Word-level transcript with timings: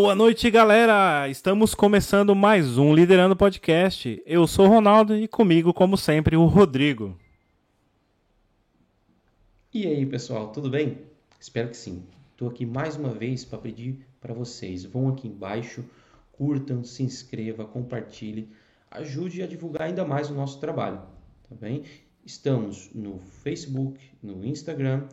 Boa 0.00 0.14
noite, 0.14 0.48
galera! 0.48 1.28
Estamos 1.28 1.74
começando 1.74 2.32
mais 2.32 2.78
um 2.78 2.94
Liderando 2.94 3.34
Podcast. 3.34 4.22
Eu 4.24 4.46
sou 4.46 4.66
o 4.66 4.68
Ronaldo 4.68 5.16
e 5.16 5.26
comigo, 5.26 5.74
como 5.74 5.96
sempre, 5.96 6.36
o 6.36 6.46
Rodrigo. 6.46 7.18
E 9.74 9.88
aí, 9.88 10.06
pessoal, 10.06 10.52
tudo 10.52 10.70
bem? 10.70 10.98
Espero 11.40 11.70
que 11.70 11.76
sim. 11.76 12.04
Estou 12.30 12.48
aqui 12.48 12.64
mais 12.64 12.94
uma 12.94 13.10
vez 13.10 13.44
para 13.44 13.58
pedir 13.58 14.06
para 14.20 14.32
vocês, 14.32 14.84
vão 14.84 15.08
aqui 15.08 15.26
embaixo, 15.26 15.84
curtam, 16.30 16.84
se 16.84 17.02
inscreva, 17.02 17.64
compartilhe, 17.64 18.48
ajude 18.92 19.42
a 19.42 19.48
divulgar 19.48 19.88
ainda 19.88 20.04
mais 20.04 20.30
o 20.30 20.34
nosso 20.34 20.60
trabalho, 20.60 21.02
tá 21.48 21.56
bem? 21.60 21.82
Estamos 22.24 22.88
no 22.94 23.18
Facebook, 23.18 23.98
no 24.22 24.46
Instagram 24.46 25.08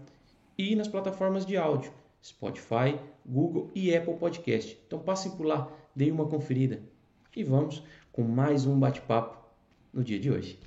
e 0.55 0.75
nas 0.75 0.87
plataformas 0.87 1.43
de 1.43 1.57
áudio, 1.57 1.91
Spotify, 2.25 2.99
Google 3.23 3.69
e 3.75 3.95
Apple 3.95 4.15
Podcast. 4.15 4.75
Então 4.87 4.97
passem 4.97 5.33
por 5.33 5.45
lá, 5.45 5.71
deem 5.95 6.11
uma 6.11 6.25
conferida 6.25 6.81
e 7.35 7.43
vamos 7.43 7.83
com 8.11 8.23
mais 8.23 8.65
um 8.65 8.79
bate-papo 8.79 9.37
no 9.93 10.03
dia 10.03 10.19
de 10.19 10.31
hoje. 10.31 10.59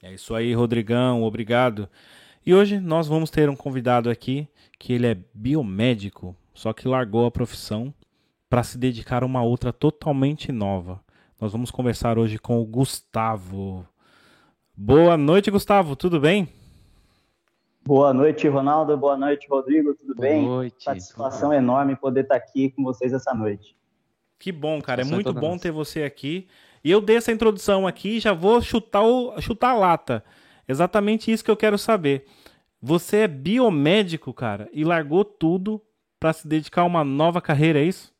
É 0.00 0.14
isso 0.14 0.32
aí, 0.32 0.54
Rodrigão, 0.54 1.24
obrigado. 1.24 1.88
E 2.44 2.54
hoje 2.54 2.78
nós 2.78 3.08
vamos 3.08 3.28
ter 3.28 3.50
um 3.50 3.56
convidado 3.56 4.08
aqui 4.08 4.46
que 4.78 4.92
ele 4.92 5.08
é 5.08 5.18
biomédico, 5.34 6.36
só 6.54 6.72
que 6.72 6.86
largou 6.86 7.26
a 7.26 7.30
profissão 7.30 7.92
para 8.48 8.62
se 8.62 8.78
dedicar 8.78 9.24
a 9.24 9.26
uma 9.26 9.42
outra 9.42 9.72
totalmente 9.72 10.52
nova. 10.52 11.02
Nós 11.40 11.50
vamos 11.50 11.72
conversar 11.72 12.16
hoje 12.16 12.38
com 12.38 12.60
o 12.60 12.64
Gustavo. 12.64 13.84
Boa 14.76 15.16
noite, 15.16 15.50
Gustavo, 15.50 15.96
tudo 15.96 16.20
bem? 16.20 16.48
Boa 17.86 18.12
noite, 18.12 18.48
Ronaldo. 18.48 18.96
Boa 18.96 19.16
noite, 19.16 19.46
Rodrigo. 19.48 19.94
Tudo 19.94 20.16
Boa 20.16 20.28
bem? 20.28 20.44
Noite. 20.44 20.82
Satisfação 20.82 21.50
tudo 21.50 21.58
enorme 21.58 21.94
poder 21.94 22.22
estar 22.22 22.34
aqui 22.34 22.70
com 22.70 22.82
vocês 22.82 23.12
essa 23.12 23.32
noite. 23.32 23.76
Que 24.40 24.50
bom, 24.50 24.82
cara. 24.82 25.02
É 25.02 25.04
muito 25.04 25.32
bom 25.32 25.56
ter 25.56 25.70
você 25.70 26.02
aqui. 26.02 26.48
E 26.82 26.90
eu 26.90 27.00
dei 27.00 27.18
essa 27.18 27.30
introdução 27.30 27.86
aqui 27.86 28.16
e 28.16 28.20
já 28.20 28.32
vou 28.32 28.60
chutar, 28.60 29.02
o, 29.02 29.40
chutar 29.40 29.70
a 29.70 29.78
lata. 29.78 30.24
Exatamente 30.66 31.30
isso 31.30 31.44
que 31.44 31.50
eu 31.50 31.56
quero 31.56 31.78
saber. 31.78 32.26
Você 32.82 33.18
é 33.18 33.28
biomédico, 33.28 34.34
cara, 34.34 34.68
e 34.72 34.84
largou 34.84 35.24
tudo 35.24 35.80
para 36.18 36.32
se 36.32 36.46
dedicar 36.46 36.82
a 36.82 36.86
uma 36.86 37.04
nova 37.04 37.40
carreira, 37.40 37.78
é 37.78 37.84
isso? 37.84 38.12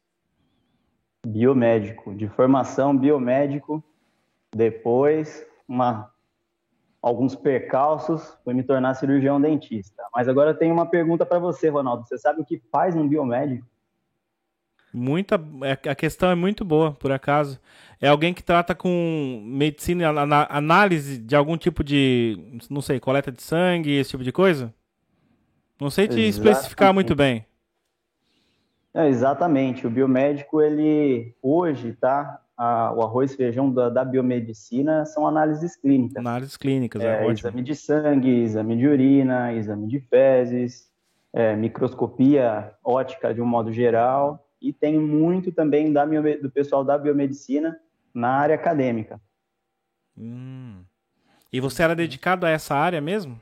Biomédico, 1.27 2.15
de 2.15 2.29
formação 2.29 2.97
biomédico. 2.97 3.83
Depois, 4.55 5.45
uma, 5.69 6.11
alguns 7.07 7.37
percalços, 7.37 8.37
foi 8.45 8.53
me 8.53 8.65
tornar 8.65 8.93
cirurgião 8.95 9.41
dentista. 9.41 10.03
Mas 10.13 10.27
agora 10.27 10.51
eu 10.51 10.59
tenho 10.59 10.75
uma 10.75 10.87
pergunta 10.87 11.25
para 11.25 11.39
você, 11.39 11.69
Ronaldo. 11.69 12.05
Você 12.05 12.19
sabe 12.19 12.41
o 12.41 12.45
que 12.45 12.61
faz 12.73 12.97
um 12.97 13.07
biomédico? 13.07 13.65
Muita, 14.93 15.41
é, 15.63 15.89
a 15.89 15.95
questão 15.95 16.29
é 16.31 16.35
muito 16.35 16.65
boa, 16.65 16.91
por 16.91 17.13
acaso. 17.13 17.61
É 18.01 18.09
alguém 18.09 18.35
que 18.35 18.43
trata 18.43 18.75
com 18.75 19.41
medicina, 19.47 20.09
análise 20.51 21.19
de 21.19 21.37
algum 21.37 21.57
tipo 21.57 21.85
de, 21.85 22.59
não 22.69 22.81
sei, 22.81 22.99
coleta 22.99 23.31
de 23.31 23.41
sangue, 23.41 23.93
esse 23.93 24.11
tipo 24.11 24.25
de 24.25 24.33
coisa? 24.33 24.75
Não 25.81 25.91
sei 25.91 26.09
te 26.09 26.19
exatamente. 26.19 26.51
especificar 26.51 26.93
muito 26.93 27.15
bem. 27.15 27.47
É, 28.93 29.07
exatamente. 29.07 29.87
O 29.87 29.91
biomédico, 29.91 30.61
ele 30.61 31.37
hoje, 31.41 31.93
tá? 31.93 32.41
A, 32.57 32.93
o 32.95 33.03
arroz 33.03 33.33
e 33.33 33.37
feijão 33.37 33.71
da, 33.71 33.91
da, 33.91 34.05
biomedicina 34.05 35.05
são 35.05 35.27
análises 35.27 35.77
clínicas. 35.77 36.17
Análises 36.17 36.57
clínicas, 36.57 37.03
é, 37.03 37.27
é 37.27 37.31
Exame 37.31 37.63
de 37.63 37.75
sangue, 37.75 38.31
exame 38.31 38.77
de 38.77 38.87
urina, 38.87 39.53
exame 39.53 39.87
de 39.87 40.01
fezes, 40.01 40.91
é, 41.33 41.55
microscopia 41.55 42.73
ótica 42.83 43.35
de 43.35 43.43
um 43.43 43.47
modo 43.47 43.71
geral 43.71 44.43
e 44.61 44.73
tem 44.73 44.99
muito 44.99 45.53
também 45.53 45.93
da, 45.93 46.07
do 46.07 46.51
pessoal 46.51 46.83
da 46.83 46.97
biomedicina 46.97 47.79
na 48.15 48.31
área 48.31 48.55
acadêmica. 48.55 49.21
Hum. 50.17 50.83
E 51.53 51.61
você 51.61 51.83
era 51.83 51.95
dedicado 51.95 52.47
a 52.47 52.51
essa 52.51 52.75
área 52.75 53.01
mesmo? 53.01 53.39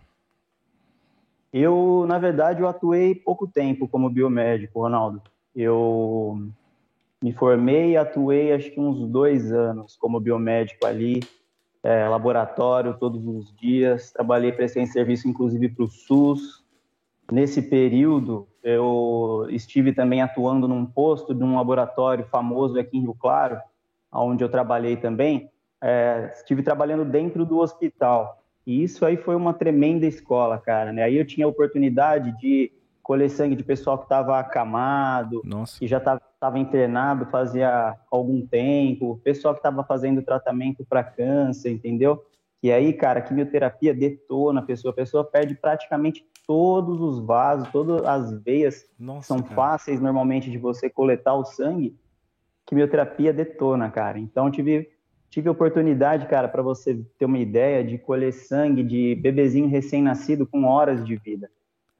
Eu, 1.52 2.04
na 2.08 2.18
verdade, 2.18 2.60
eu 2.60 2.68
atuei 2.68 3.14
pouco 3.14 3.46
tempo 3.46 3.86
como 3.86 4.10
biomédico, 4.10 4.80
Ronaldo. 4.80 5.22
Eu 5.54 6.48
me 7.24 7.32
formei 7.32 7.92
e 7.92 7.96
atuei 7.96 8.52
acho 8.52 8.70
que 8.70 8.78
uns 8.78 9.08
dois 9.08 9.50
anos 9.50 9.96
como 9.96 10.20
biomédico 10.20 10.86
ali, 10.86 11.20
é, 11.82 12.06
laboratório 12.06 12.98
todos 12.98 13.26
os 13.26 13.54
dias. 13.56 14.12
Trabalhei, 14.12 14.52
prestei 14.52 14.86
serviço 14.86 15.26
inclusive 15.26 15.70
para 15.70 15.84
o 15.84 15.88
SUS, 15.88 16.64
Nesse 17.32 17.62
período, 17.62 18.46
eu 18.62 19.46
estive 19.48 19.92
também 19.92 20.20
atuando 20.20 20.68
num 20.68 20.84
posto 20.84 21.34
de 21.34 21.42
um 21.42 21.56
laboratório 21.56 22.24
famoso 22.26 22.78
aqui 22.78 22.98
em 22.98 23.00
Rio 23.00 23.14
Claro, 23.14 23.58
onde 24.12 24.44
eu 24.44 24.48
trabalhei 24.48 24.96
também. 24.96 25.50
É, 25.82 26.30
estive 26.34 26.62
trabalhando 26.62 27.04
dentro 27.04 27.46
do 27.46 27.58
hospital. 27.58 28.42
E 28.66 28.82
isso 28.82 29.04
aí 29.04 29.16
foi 29.16 29.34
uma 29.36 29.54
tremenda 29.54 30.06
escola, 30.06 30.58
cara. 30.58 30.92
Né? 30.92 31.02
Aí 31.02 31.16
eu 31.16 31.26
tinha 31.26 31.46
a 31.46 31.48
oportunidade 31.48 32.36
de 32.38 32.70
colher 33.04 33.28
sangue 33.28 33.54
de 33.54 33.62
pessoal 33.62 33.98
que 33.98 34.06
estava 34.06 34.40
acamado, 34.40 35.42
Nossa. 35.44 35.78
que 35.78 35.86
já 35.86 35.98
estava 35.98 36.58
internado 36.58 37.26
fazia 37.26 37.94
algum 38.10 38.44
tempo, 38.44 39.20
pessoal 39.22 39.52
que 39.54 39.60
estava 39.60 39.84
fazendo 39.84 40.22
tratamento 40.22 40.84
para 40.84 41.04
câncer, 41.04 41.70
entendeu? 41.70 42.24
E 42.62 42.72
aí, 42.72 42.94
cara, 42.94 43.20
a 43.20 43.22
quimioterapia 43.22 43.92
detona 43.92 44.60
a 44.60 44.62
pessoa, 44.62 44.90
a 44.90 44.94
pessoa 44.96 45.22
perde 45.22 45.54
praticamente 45.54 46.26
todos 46.46 46.98
os 46.98 47.20
vasos, 47.24 47.68
todas 47.70 48.02
as 48.06 48.42
veias 48.42 48.86
Nossa, 48.98 49.28
são 49.28 49.42
cara. 49.42 49.54
fáceis 49.54 50.00
normalmente 50.00 50.50
de 50.50 50.56
você 50.56 50.88
coletar 50.88 51.34
o 51.34 51.44
sangue, 51.44 51.94
quimioterapia 52.64 53.34
detona, 53.34 53.90
cara. 53.90 54.18
Então 54.18 54.50
tive 54.50 54.90
tive 55.28 55.48
oportunidade, 55.48 56.26
cara, 56.26 56.48
para 56.48 56.62
você 56.62 57.04
ter 57.18 57.24
uma 57.24 57.38
ideia 57.38 57.84
de 57.84 57.98
colher 57.98 58.32
sangue 58.32 58.84
de 58.84 59.16
bebezinho 59.16 59.68
recém-nascido 59.68 60.46
com 60.46 60.64
horas 60.64 61.04
de 61.04 61.16
vida. 61.16 61.50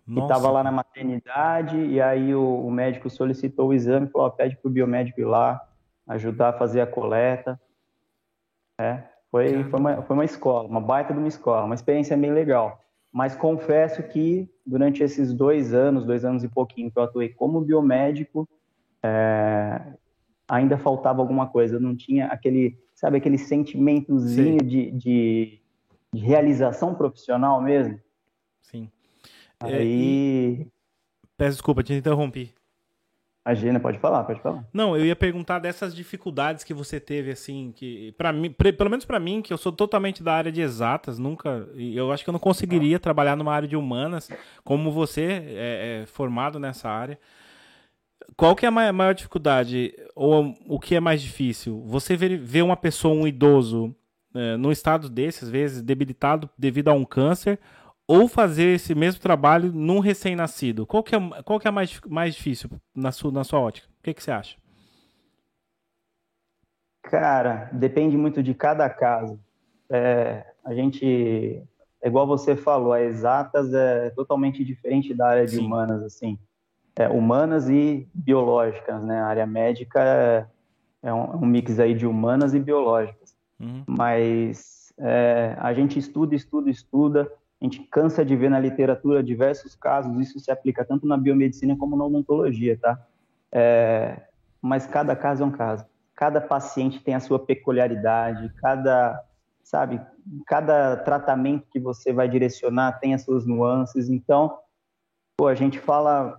Nossa. 0.06 0.26
Que 0.26 0.32
estava 0.32 0.52
lá 0.52 0.62
na 0.62 0.70
maternidade 0.70 1.78
e 1.78 2.00
aí 2.00 2.34
o, 2.34 2.66
o 2.66 2.70
médico 2.70 3.08
solicitou 3.08 3.68
o 3.68 3.74
exame, 3.74 4.08
falou, 4.08 4.30
pede 4.30 4.56
para 4.56 4.68
o 4.68 4.72
biomédico 4.72 5.20
ir 5.20 5.24
lá 5.24 5.60
ajudar 6.06 6.50
a 6.50 6.52
fazer 6.58 6.80
a 6.80 6.86
coleta. 6.86 7.60
É, 8.78 9.02
foi, 9.30 9.64
foi, 9.64 9.80
uma, 9.80 10.02
foi 10.02 10.16
uma 10.16 10.24
escola, 10.24 10.68
uma 10.68 10.80
baita 10.80 11.12
de 11.12 11.18
uma 11.18 11.28
escola, 11.28 11.64
uma 11.64 11.74
experiência 11.74 12.16
bem 12.16 12.32
legal. 12.32 12.80
Mas 13.12 13.36
confesso 13.36 14.02
que 14.02 14.50
durante 14.66 15.02
esses 15.02 15.32
dois 15.32 15.72
anos, 15.72 16.04
dois 16.04 16.24
anos 16.24 16.42
e 16.42 16.48
pouquinho 16.48 16.90
que 16.90 16.98
eu 16.98 17.02
atuei 17.04 17.28
como 17.28 17.60
biomédico, 17.60 18.48
é, 19.02 19.80
ainda 20.48 20.76
faltava 20.76 21.20
alguma 21.20 21.46
coisa. 21.46 21.78
Não 21.78 21.94
tinha 21.94 22.26
aquele, 22.26 22.78
sabe, 22.94 23.18
aquele 23.18 23.38
sentimentozinho 23.38 24.58
de, 24.58 24.90
de, 24.90 25.60
de, 26.12 26.20
realização 26.20 26.94
profissional 26.94 27.60
mesmo. 27.60 28.00
Sim. 28.62 28.90
Aí. 29.72 30.60
E... 30.60 30.66
Peço 31.36 31.52
desculpa, 31.52 31.82
te 31.82 31.92
interrompi. 31.92 32.54
Imagina, 33.46 33.78
pode 33.78 33.98
falar, 33.98 34.24
pode 34.24 34.40
falar. 34.40 34.64
Não, 34.72 34.96
eu 34.96 35.04
ia 35.04 35.14
perguntar 35.14 35.58
dessas 35.58 35.94
dificuldades 35.94 36.64
que 36.64 36.72
você 36.72 36.98
teve, 36.98 37.30
assim, 37.30 37.74
que 37.76 38.12
para 38.12 38.32
mim, 38.32 38.50
pelo 38.50 38.88
menos 38.88 39.04
para 39.04 39.20
mim, 39.20 39.42
que 39.42 39.52
eu 39.52 39.58
sou 39.58 39.70
totalmente 39.70 40.22
da 40.22 40.32
área 40.32 40.50
de 40.50 40.62
exatas, 40.62 41.18
nunca, 41.18 41.68
eu 41.76 42.10
acho 42.10 42.24
que 42.24 42.30
eu 42.30 42.32
não 42.32 42.38
conseguiria 42.38 42.98
trabalhar 42.98 43.36
numa 43.36 43.52
área 43.52 43.68
de 43.68 43.76
humanas, 43.76 44.30
como 44.64 44.90
você 44.90 45.44
é, 45.46 46.02
é 46.02 46.06
formado 46.06 46.58
nessa 46.58 46.88
área. 46.88 47.18
Qual 48.34 48.56
que 48.56 48.64
é 48.64 48.68
a 48.70 48.92
maior 48.92 49.14
dificuldade, 49.14 49.94
ou 50.14 50.54
o 50.66 50.80
que 50.80 50.94
é 50.94 51.00
mais 51.00 51.20
difícil? 51.20 51.82
Você 51.86 52.16
ver, 52.16 52.62
uma 52.62 52.78
pessoa, 52.78 53.14
um 53.14 53.28
idoso, 53.28 53.94
é, 54.34 54.56
num 54.56 54.72
estado 54.72 55.10
desse, 55.10 55.44
às 55.44 55.50
vezes 55.50 55.82
debilitado 55.82 56.48
devido 56.58 56.88
a 56.88 56.94
um 56.94 57.04
câncer, 57.04 57.60
ou 58.06 58.28
fazer 58.28 58.74
esse 58.74 58.94
mesmo 58.94 59.20
trabalho 59.20 59.72
num 59.72 59.98
recém-nascido? 59.98 60.86
Qual 60.86 61.02
que 61.02 61.14
é, 61.14 61.18
qual 61.44 61.58
que 61.58 61.68
é 61.68 61.70
mais, 61.70 62.00
mais 62.06 62.34
difícil 62.34 62.70
na 62.94 63.10
sua, 63.10 63.32
na 63.32 63.44
sua 63.44 63.60
ótica? 63.60 63.88
O 63.88 64.02
que, 64.02 64.14
que 64.14 64.22
você 64.22 64.30
acha? 64.30 64.56
Cara, 67.02 67.70
depende 67.72 68.16
muito 68.16 68.42
de 68.42 68.54
cada 68.54 68.88
caso. 68.88 69.38
É, 69.90 70.44
a 70.64 70.74
gente, 70.74 71.62
é 72.02 72.08
igual 72.08 72.26
você 72.26 72.56
falou, 72.56 72.92
a 72.92 73.02
exatas 73.02 73.72
é 73.72 74.10
totalmente 74.10 74.64
diferente 74.64 75.14
da 75.14 75.28
área 75.28 75.44
de 75.44 75.56
Sim. 75.56 75.66
humanas, 75.66 76.02
assim. 76.02 76.38
É, 76.96 77.08
humanas 77.08 77.68
e 77.68 78.08
biológicas, 78.14 79.02
né? 79.02 79.20
A 79.20 79.26
área 79.26 79.46
médica 79.46 80.00
é, 80.00 80.46
é 81.02 81.12
um, 81.12 81.44
mix 81.44 81.78
aí 81.78 81.94
de 81.94 82.06
humanas 82.06 82.54
e 82.54 82.60
biológicas. 82.60 83.36
Uhum. 83.60 83.84
Mas 83.86 84.92
é, 84.98 85.56
a 85.58 85.74
gente 85.74 85.98
estuda, 85.98 86.34
estuda, 86.34 86.70
estuda, 86.70 87.32
a 87.64 87.66
gente 87.66 87.82
cansa 87.84 88.22
de 88.22 88.36
ver 88.36 88.50
na 88.50 88.60
literatura 88.60 89.22
diversos 89.22 89.74
casos, 89.74 90.14
isso 90.18 90.38
se 90.38 90.50
aplica 90.50 90.84
tanto 90.84 91.06
na 91.06 91.16
biomedicina 91.16 91.74
como 91.74 91.96
na 91.96 92.04
odontologia, 92.04 92.78
tá? 92.78 93.02
É, 93.50 94.20
mas 94.60 94.86
cada 94.86 95.16
caso 95.16 95.42
é 95.42 95.46
um 95.46 95.50
caso. 95.50 95.86
Cada 96.14 96.42
paciente 96.42 97.02
tem 97.02 97.14
a 97.14 97.20
sua 97.20 97.38
peculiaridade, 97.38 98.52
cada, 98.60 99.18
sabe, 99.62 99.98
cada 100.46 100.98
tratamento 100.98 101.66
que 101.70 101.80
você 101.80 102.12
vai 102.12 102.28
direcionar 102.28 103.00
tem 103.00 103.14
as 103.14 103.22
suas 103.22 103.46
nuances. 103.46 104.10
Então, 104.10 104.58
pô, 105.34 105.48
a 105.48 105.54
gente 105.54 105.78
fala 105.78 106.38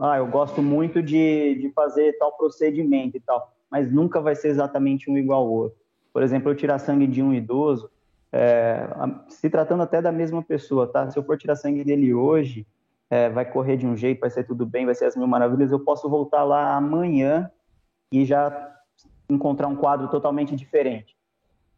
ah, 0.00 0.18
eu 0.18 0.26
gosto 0.26 0.60
muito 0.60 1.00
de, 1.00 1.54
de 1.54 1.70
fazer 1.70 2.18
tal 2.18 2.36
procedimento 2.36 3.16
e 3.16 3.20
tal, 3.20 3.54
mas 3.70 3.92
nunca 3.92 4.20
vai 4.20 4.34
ser 4.34 4.48
exatamente 4.48 5.08
um 5.08 5.16
igual 5.16 5.42
ao 5.42 5.52
outro. 5.52 5.78
Por 6.12 6.24
exemplo, 6.24 6.50
eu 6.50 6.56
tirar 6.56 6.80
sangue 6.80 7.06
de 7.06 7.22
um 7.22 7.32
idoso, 7.32 7.88
é, 8.32 8.86
se 9.28 9.48
tratando 9.48 9.82
até 9.82 10.02
da 10.02 10.12
mesma 10.12 10.42
pessoa, 10.42 10.86
tá? 10.86 11.10
Se 11.10 11.18
eu 11.18 11.22
for 11.22 11.38
tirar 11.38 11.56
sangue 11.56 11.84
dele 11.84 12.12
hoje, 12.12 12.66
é, 13.10 13.28
vai 13.28 13.50
correr 13.50 13.76
de 13.76 13.86
um 13.86 13.96
jeito, 13.96 14.20
vai 14.20 14.30
ser 14.30 14.44
tudo 14.44 14.66
bem, 14.66 14.84
vai 14.84 14.94
ser 14.94 15.06
as 15.06 15.16
mil 15.16 15.26
maravilhas, 15.26 15.72
eu 15.72 15.80
posso 15.80 16.08
voltar 16.08 16.44
lá 16.44 16.76
amanhã 16.76 17.50
e 18.12 18.24
já 18.24 18.74
encontrar 19.28 19.68
um 19.68 19.76
quadro 19.76 20.08
totalmente 20.08 20.54
diferente. 20.54 21.16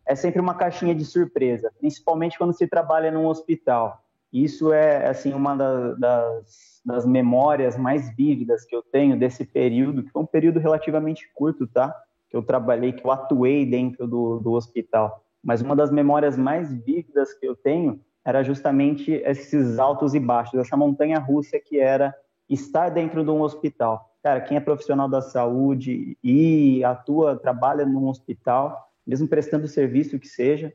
É 0.06 0.14
sempre 0.14 0.40
uma 0.40 0.54
caixinha 0.54 0.94
de 0.94 1.04
surpresa, 1.04 1.72
principalmente 1.78 2.36
quando 2.36 2.52
se 2.52 2.66
trabalha 2.66 3.10
num 3.10 3.26
hospital. 3.26 4.02
Isso 4.32 4.72
é 4.72 5.08
assim 5.08 5.32
uma 5.32 5.56
das, 5.56 6.82
das 6.84 7.06
memórias 7.06 7.76
mais 7.76 8.14
vívidas 8.16 8.64
que 8.64 8.74
eu 8.74 8.82
tenho 8.82 9.18
desse 9.18 9.44
período, 9.44 10.02
que 10.02 10.10
foi 10.10 10.22
um 10.22 10.26
período 10.26 10.58
relativamente 10.58 11.30
curto, 11.34 11.66
tá? 11.66 11.94
Que 12.28 12.36
eu 12.36 12.42
trabalhei, 12.42 12.92
que 12.92 13.04
eu 13.04 13.10
atuei 13.10 13.66
dentro 13.66 14.06
do, 14.06 14.38
do 14.38 14.52
hospital. 14.52 15.24
Mas 15.42 15.62
uma 15.62 15.74
das 15.74 15.90
memórias 15.90 16.36
mais 16.36 16.72
vívidas 16.72 17.32
que 17.34 17.46
eu 17.46 17.56
tenho 17.56 18.00
era 18.24 18.42
justamente 18.42 19.12
esses 19.12 19.78
altos 19.78 20.14
e 20.14 20.20
baixos, 20.20 20.60
essa 20.60 20.76
montanha 20.76 21.18
russa 21.18 21.58
que 21.58 21.78
era 21.78 22.14
estar 22.48 22.90
dentro 22.90 23.24
de 23.24 23.30
um 23.30 23.40
hospital. 23.40 24.10
Cara, 24.22 24.40
quem 24.40 24.56
é 24.56 24.60
profissional 24.60 25.08
da 25.08 25.22
saúde 25.22 26.18
e 26.22 26.84
atua, 26.84 27.36
trabalha 27.36 27.86
num 27.86 28.08
hospital, 28.08 28.90
mesmo 29.06 29.26
prestando 29.26 29.66
serviço 29.66 30.18
que 30.18 30.28
seja, 30.28 30.72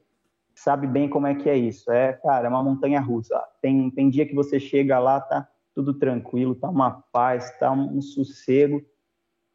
sabe 0.56 0.88
bem 0.88 1.08
como 1.08 1.28
é 1.28 1.36
que 1.36 1.50
é 1.50 1.56
isso. 1.56 1.92
É, 1.92 2.14
cara, 2.14 2.48
é 2.48 2.50
uma 2.50 2.64
montanha 2.64 3.00
russa. 3.00 3.40
Tem, 3.62 3.92
tem 3.92 4.10
dia 4.10 4.26
que 4.26 4.34
você 4.34 4.60
chega 4.60 4.98
lá, 4.98 5.20
tá 5.20 5.48
tudo 5.76 5.94
tranquilo, 5.94 6.56
tá 6.56 6.70
uma 6.70 7.04
paz, 7.12 7.56
tá 7.60 7.72
um, 7.72 8.02
sossego. 8.02 8.82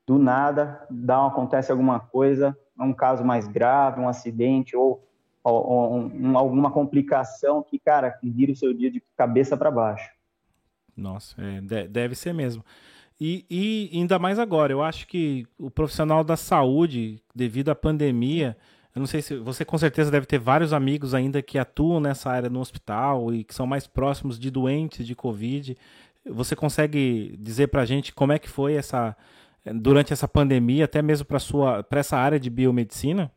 Do 0.07 0.19
nada, 0.19 0.87
dá, 0.91 1.27
acontece 1.27 1.71
alguma 1.71 2.01
coisa, 2.01 2.57
um 2.85 2.93
caso 2.93 3.25
mais 3.25 3.47
grave, 3.47 4.01
um 4.01 4.09
acidente 4.09 4.77
ou, 4.77 5.05
ou, 5.43 5.67
ou 5.67 5.97
um, 5.99 6.37
alguma 6.37 6.71
complicação 6.71 7.63
que, 7.63 7.79
cara, 7.79 8.19
vira 8.23 8.53
o 8.53 8.57
seu 8.57 8.73
dia 8.73 8.91
de 8.91 9.03
cabeça 9.17 9.57
para 9.57 9.71
baixo. 9.71 10.11
Nossa, 10.97 11.37
é, 11.41 11.87
deve 11.87 12.15
ser 12.15 12.33
mesmo. 12.33 12.65
E, 13.21 13.45
e, 13.51 13.91
ainda 13.93 14.19
mais 14.19 14.39
agora, 14.39 14.73
eu 14.73 14.83
acho 14.83 15.07
que 15.07 15.47
o 15.59 15.71
profissional 15.71 16.25
da 16.25 16.37
saúde, 16.37 17.23
devido 17.35 17.69
à 17.69 17.75
pandemia, 17.75 18.57
eu 18.95 19.01
não 19.01 19.07
sei 19.07 19.21
se 19.21 19.37
você 19.37 19.65
com 19.65 19.77
certeza 19.77 20.11
deve 20.11 20.27
ter 20.27 20.39
vários 20.39 20.73
amigos 20.73 21.15
ainda 21.15 21.43
que 21.43 21.59
atuam 21.59 22.01
nessa 22.01 22.31
área 22.31 22.49
no 22.49 22.61
hospital 22.61 23.33
e 23.33 23.45
que 23.45 23.55
são 23.55 23.67
mais 23.67 23.87
próximos 23.87 24.39
de 24.39 24.51
doentes 24.51 25.07
de 25.07 25.15
Covid. 25.15 25.77
Você 26.25 26.57
consegue 26.57 27.37
dizer 27.39 27.69
para 27.69 27.83
a 27.83 27.87
gente 27.87 28.13
como 28.13 28.33
é 28.33 28.39
que 28.39 28.49
foi 28.49 28.75
essa 28.75 29.15
durante 29.65 30.13
essa 30.13 30.27
pandemia, 30.27 30.85
até 30.85 31.03
mesmo 31.03 31.27
para 31.27 31.39
sua 31.39 31.83
para 31.83 32.01
essa 32.01 32.17
área 32.17 32.39
de 32.39 32.49
biomedicina? 32.49 33.31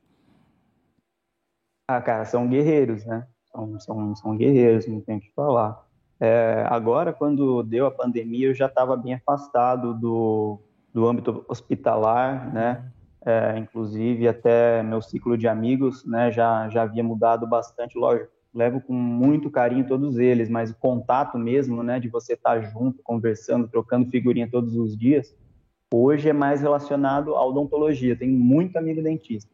Ah, 1.87 2.01
cara, 2.01 2.25
são 2.25 2.47
guerreiros, 2.47 3.05
né? 3.05 3.27
São, 3.51 3.79
são, 3.79 4.15
são 4.15 4.37
guerreiros, 4.37 4.87
não 4.87 5.01
tem 5.01 5.17
o 5.17 5.21
que 5.21 5.31
falar. 5.33 5.85
É, 6.19 6.65
agora, 6.69 7.11
quando 7.11 7.61
deu 7.63 7.85
a 7.85 7.91
pandemia, 7.91 8.47
eu 8.47 8.53
já 8.53 8.67
estava 8.67 8.95
bem 8.95 9.15
afastado 9.15 9.93
do, 9.93 10.59
do 10.93 11.07
âmbito 11.07 11.43
hospitalar, 11.49 12.53
né? 12.53 12.91
É, 13.25 13.57
inclusive, 13.57 14.27
até 14.27 14.83
meu 14.83 15.01
ciclo 15.01 15.37
de 15.37 15.47
amigos 15.47 16.05
né, 16.05 16.29
já, 16.29 16.67
já 16.69 16.83
havia 16.83 17.03
mudado 17.03 17.47
bastante. 17.47 17.97
Lógico, 17.97 18.29
levo 18.53 18.81
com 18.81 18.93
muito 18.93 19.49
carinho 19.49 19.87
todos 19.87 20.17
eles, 20.17 20.49
mas 20.49 20.71
o 20.71 20.75
contato 20.75 21.37
mesmo, 21.37 21.81
né, 21.83 21.99
de 21.99 22.09
você 22.09 22.33
estar 22.33 22.61
junto, 22.61 23.01
conversando, 23.01 23.67
trocando 23.67 24.09
figurinha 24.09 24.49
todos 24.49 24.75
os 24.75 24.97
dias, 24.97 25.33
hoje 25.95 26.29
é 26.29 26.33
mais 26.33 26.61
relacionado 26.61 27.35
à 27.35 27.45
odontologia. 27.45 28.15
Tenho 28.15 28.37
muito 28.37 28.77
amigo 28.77 29.01
dentista. 29.01 29.51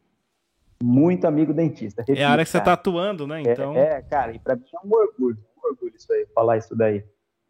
Muito 0.82 1.26
amigo 1.26 1.52
dentista. 1.52 2.02
Repito, 2.02 2.20
é 2.20 2.24
a 2.24 2.30
área 2.30 2.44
que 2.44 2.50
cara. 2.50 2.64
você 2.64 2.70
está 2.70 2.72
atuando, 2.72 3.26
né? 3.26 3.42
Então... 3.42 3.74
É, 3.74 3.98
é 3.98 4.02
cara, 4.02 4.32
e 4.32 4.38
para 4.38 4.56
mim 4.56 4.64
é 4.72 4.86
um 4.86 4.90
orgulho 4.90 5.38
orgulho 5.70 5.94
isso 5.96 6.12
aí, 6.12 6.26
falar 6.34 6.56
isso 6.58 6.74
daí. 6.74 7.04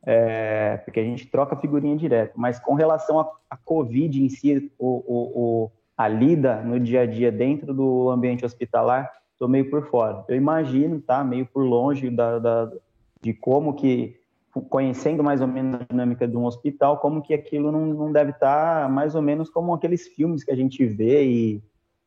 É, 0.04 0.78
porque 0.78 1.00
a 1.00 1.04
gente 1.04 1.26
troca 1.26 1.56
figurinha 1.56 1.96
direto. 1.96 2.32
Mas 2.36 2.58
com 2.58 2.74
relação 2.74 3.20
à 3.48 3.56
Covid 3.56 4.22
em 4.22 4.28
si, 4.28 4.72
o, 4.78 4.86
o, 4.86 5.64
o, 5.64 5.72
a 5.96 6.08
lida 6.08 6.62
no 6.62 6.78
dia 6.80 7.02
a 7.02 7.06
dia 7.06 7.30
dentro 7.30 7.74
do 7.74 8.10
ambiente 8.10 8.44
hospitalar, 8.44 9.10
estou 9.32 9.48
meio 9.48 9.68
por 9.68 9.86
fora. 9.90 10.24
Eu 10.28 10.36
imagino, 10.36 11.00
tá? 11.00 11.22
Meio 11.22 11.46
por 11.46 11.62
longe 11.62 12.10
da, 12.10 12.38
da, 12.38 12.72
de 13.20 13.34
como 13.34 13.74
que, 13.74 14.19
conhecendo 14.68 15.22
mais 15.22 15.40
ou 15.40 15.46
menos 15.46 15.80
a 15.80 15.84
dinâmica 15.88 16.26
de 16.26 16.36
um 16.36 16.44
hospital, 16.44 16.98
como 16.98 17.22
que 17.22 17.32
aquilo 17.32 17.70
não, 17.70 17.86
não 17.86 18.12
deve 18.12 18.32
estar 18.32 18.82
tá 18.82 18.88
mais 18.88 19.14
ou 19.14 19.22
menos 19.22 19.48
como 19.48 19.72
aqueles 19.72 20.08
filmes 20.08 20.42
que 20.42 20.50
a 20.50 20.56
gente 20.56 20.84
vê 20.84 21.24
e, 21.24 21.62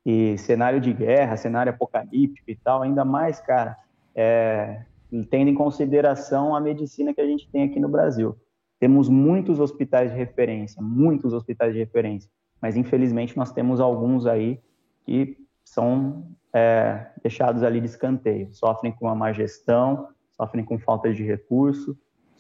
e 0.06 0.38
cenário 0.38 0.82
de 0.82 0.92
guerra, 0.92 1.38
cenário 1.38 1.72
apocalíptico 1.72 2.52
e 2.52 2.56
tal. 2.56 2.82
Ainda 2.82 3.06
mais, 3.06 3.40
cara, 3.40 3.78
é, 4.14 4.82
tendo 5.30 5.50
em 5.50 5.54
consideração 5.54 6.56
a 6.56 6.60
medicina 6.60 7.14
que 7.14 7.22
a 7.22 7.26
gente 7.26 7.50
tem 7.50 7.64
aqui 7.64 7.80
no 7.80 7.88
Brasil. 7.88 8.36
Temos 8.80 9.08
muitos 9.08 9.60
hospitais 9.60 10.12
de 10.12 10.18
referência, 10.18 10.82
muitos 10.82 11.32
hospitais 11.32 11.72
de 11.72 11.80
referência, 11.80 12.30
mas 12.62 12.76
infelizmente 12.76 13.38
nós 13.38 13.52
temos 13.52 13.80
alguns 13.80 14.26
aí 14.26 14.60
que 15.06 15.38
são 15.64 16.28
é, 16.54 17.08
deixados 17.22 17.64
ali 17.64 17.80
de 17.80 17.88
escanteio, 17.88 18.54
sofrem 18.54 18.92
com 18.92 19.08
a 19.08 19.16
má 19.16 19.32
gestão, 19.32 20.10
sofrem 20.32 20.66
com 20.66 20.78
falta 20.78 21.14
de 21.14 21.24
recurso, 21.24 21.98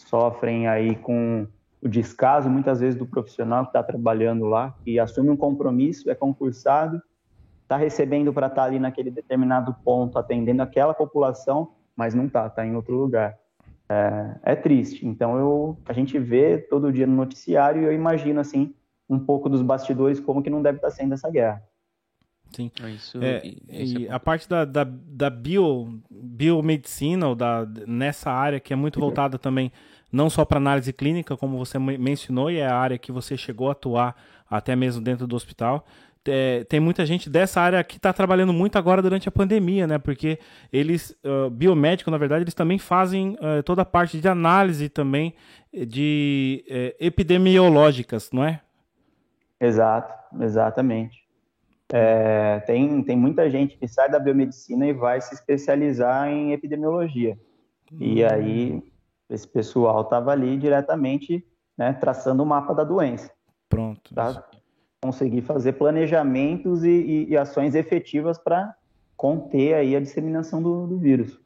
sofrem 0.07 0.67
aí 0.67 0.95
com 0.95 1.47
o 1.81 1.89
descaso 1.89 2.49
muitas 2.49 2.79
vezes 2.79 2.97
do 2.97 3.05
profissional 3.05 3.63
que 3.63 3.69
está 3.69 3.83
trabalhando 3.83 4.45
lá 4.45 4.73
e 4.85 4.99
assume 4.99 5.29
um 5.29 5.35
compromisso, 5.35 6.09
é 6.09 6.15
concursado, 6.15 7.01
está 7.61 7.75
recebendo 7.75 8.31
para 8.31 8.47
estar 8.47 8.61
tá 8.61 8.67
ali 8.67 8.79
naquele 8.79 9.11
determinado 9.11 9.75
ponto, 9.83 10.17
atendendo 10.17 10.61
aquela 10.61 10.93
população, 10.93 11.73
mas 11.95 12.13
não 12.13 12.29
tá, 12.29 12.49
tá 12.49 12.65
em 12.65 12.75
outro 12.75 12.95
lugar. 12.95 13.37
É, 13.89 14.35
é, 14.43 14.55
triste. 14.55 15.05
Então 15.05 15.37
eu, 15.37 15.77
a 15.85 15.91
gente 15.91 16.17
vê 16.17 16.57
todo 16.57 16.91
dia 16.91 17.05
no 17.05 17.15
noticiário 17.15 17.81
e 17.81 17.85
eu 17.85 17.91
imagino 17.91 18.39
assim 18.39 18.73
um 19.09 19.19
pouco 19.19 19.49
dos 19.49 19.61
bastidores 19.61 20.19
como 20.19 20.41
que 20.41 20.49
não 20.49 20.61
deve 20.61 20.77
estar 20.77 20.87
tá 20.87 20.95
sendo 20.95 21.13
essa 21.13 21.29
guerra. 21.29 21.61
Sim. 22.55 22.71
É, 22.81 22.89
isso, 22.89 23.21
é, 23.21 23.41
e 23.67 24.07
é 24.07 24.11
a 24.11 24.19
parte 24.19 24.47
da, 24.47 24.63
da, 24.63 24.83
da 24.85 25.29
bio, 25.29 26.01
biomedicina, 26.09 27.27
ou 27.27 27.35
da, 27.35 27.65
nessa 27.87 28.31
área 28.31 28.59
que 28.59 28.71
é 28.71 28.75
muito 28.75 28.99
voltada 28.99 29.37
também 29.37 29.71
não 30.13 30.29
só 30.29 30.45
para 30.45 30.57
análise 30.57 30.93
clínica, 30.93 31.35
como 31.35 31.57
você 31.57 31.79
mencionou, 31.79 32.51
e 32.51 32.57
é 32.57 32.67
a 32.67 32.77
área 32.77 32.97
que 32.99 33.11
você 33.11 33.35
chegou 33.35 33.67
a 33.67 33.71
atuar 33.71 34.15
até 34.49 34.75
mesmo 34.75 35.01
dentro 35.01 35.25
do 35.25 35.35
hospital, 35.35 35.85
é, 36.25 36.63
tem 36.65 36.79
muita 36.79 37.05
gente 37.05 37.29
dessa 37.29 37.59
área 37.59 37.83
que 37.83 37.97
está 37.97 38.13
trabalhando 38.13 38.53
muito 38.53 38.77
agora 38.77 39.01
durante 39.01 39.27
a 39.27 39.31
pandemia, 39.31 39.85
né? 39.85 39.97
Porque 39.97 40.39
eles, 40.71 41.17
uh, 41.25 41.49
biomédico, 41.49 42.09
na 42.09 42.17
verdade, 42.17 42.43
eles 42.43 42.53
também 42.53 42.77
fazem 42.77 43.35
uh, 43.41 43.61
toda 43.63 43.81
a 43.81 43.85
parte 43.85 44.21
de 44.21 44.27
análise 44.27 44.87
também 44.87 45.33
de 45.73 46.63
uh, 46.69 46.95
epidemiológicas, 47.05 48.31
não 48.31 48.45
é? 48.45 48.61
Exato, 49.59 50.13
exatamente. 50.41 51.23
É, 51.91 52.59
tem, 52.61 53.03
tem 53.03 53.17
muita 53.17 53.49
gente 53.49 53.77
que 53.77 53.87
sai 53.87 54.09
da 54.09 54.19
biomedicina 54.19 54.87
e 54.87 54.93
vai 54.93 55.19
se 55.19 55.33
especializar 55.33 56.29
em 56.29 56.53
epidemiologia. 56.53 57.37
Hum. 57.91 57.97
E 57.99 58.23
aí, 58.23 58.81
esse 59.29 59.47
pessoal 59.47 60.01
estava 60.01 60.31
ali 60.31 60.57
diretamente 60.57 61.45
né, 61.77 61.93
traçando 61.93 62.43
o 62.43 62.45
mapa 62.45 62.73
da 62.73 62.83
doença. 62.83 63.31
Pronto. 63.69 64.13
Tá? 64.13 64.45
conseguir 65.03 65.41
fazer 65.41 65.73
planejamentos 65.73 66.85
e, 66.85 66.89
e, 66.89 67.29
e 67.31 67.37
ações 67.37 67.75
efetivas 67.75 68.37
para 68.37 68.73
conter 69.17 69.73
aí 69.73 69.97
a 69.97 69.99
disseminação 69.99 70.63
do, 70.63 70.87
do 70.87 70.97
vírus. 70.97 71.37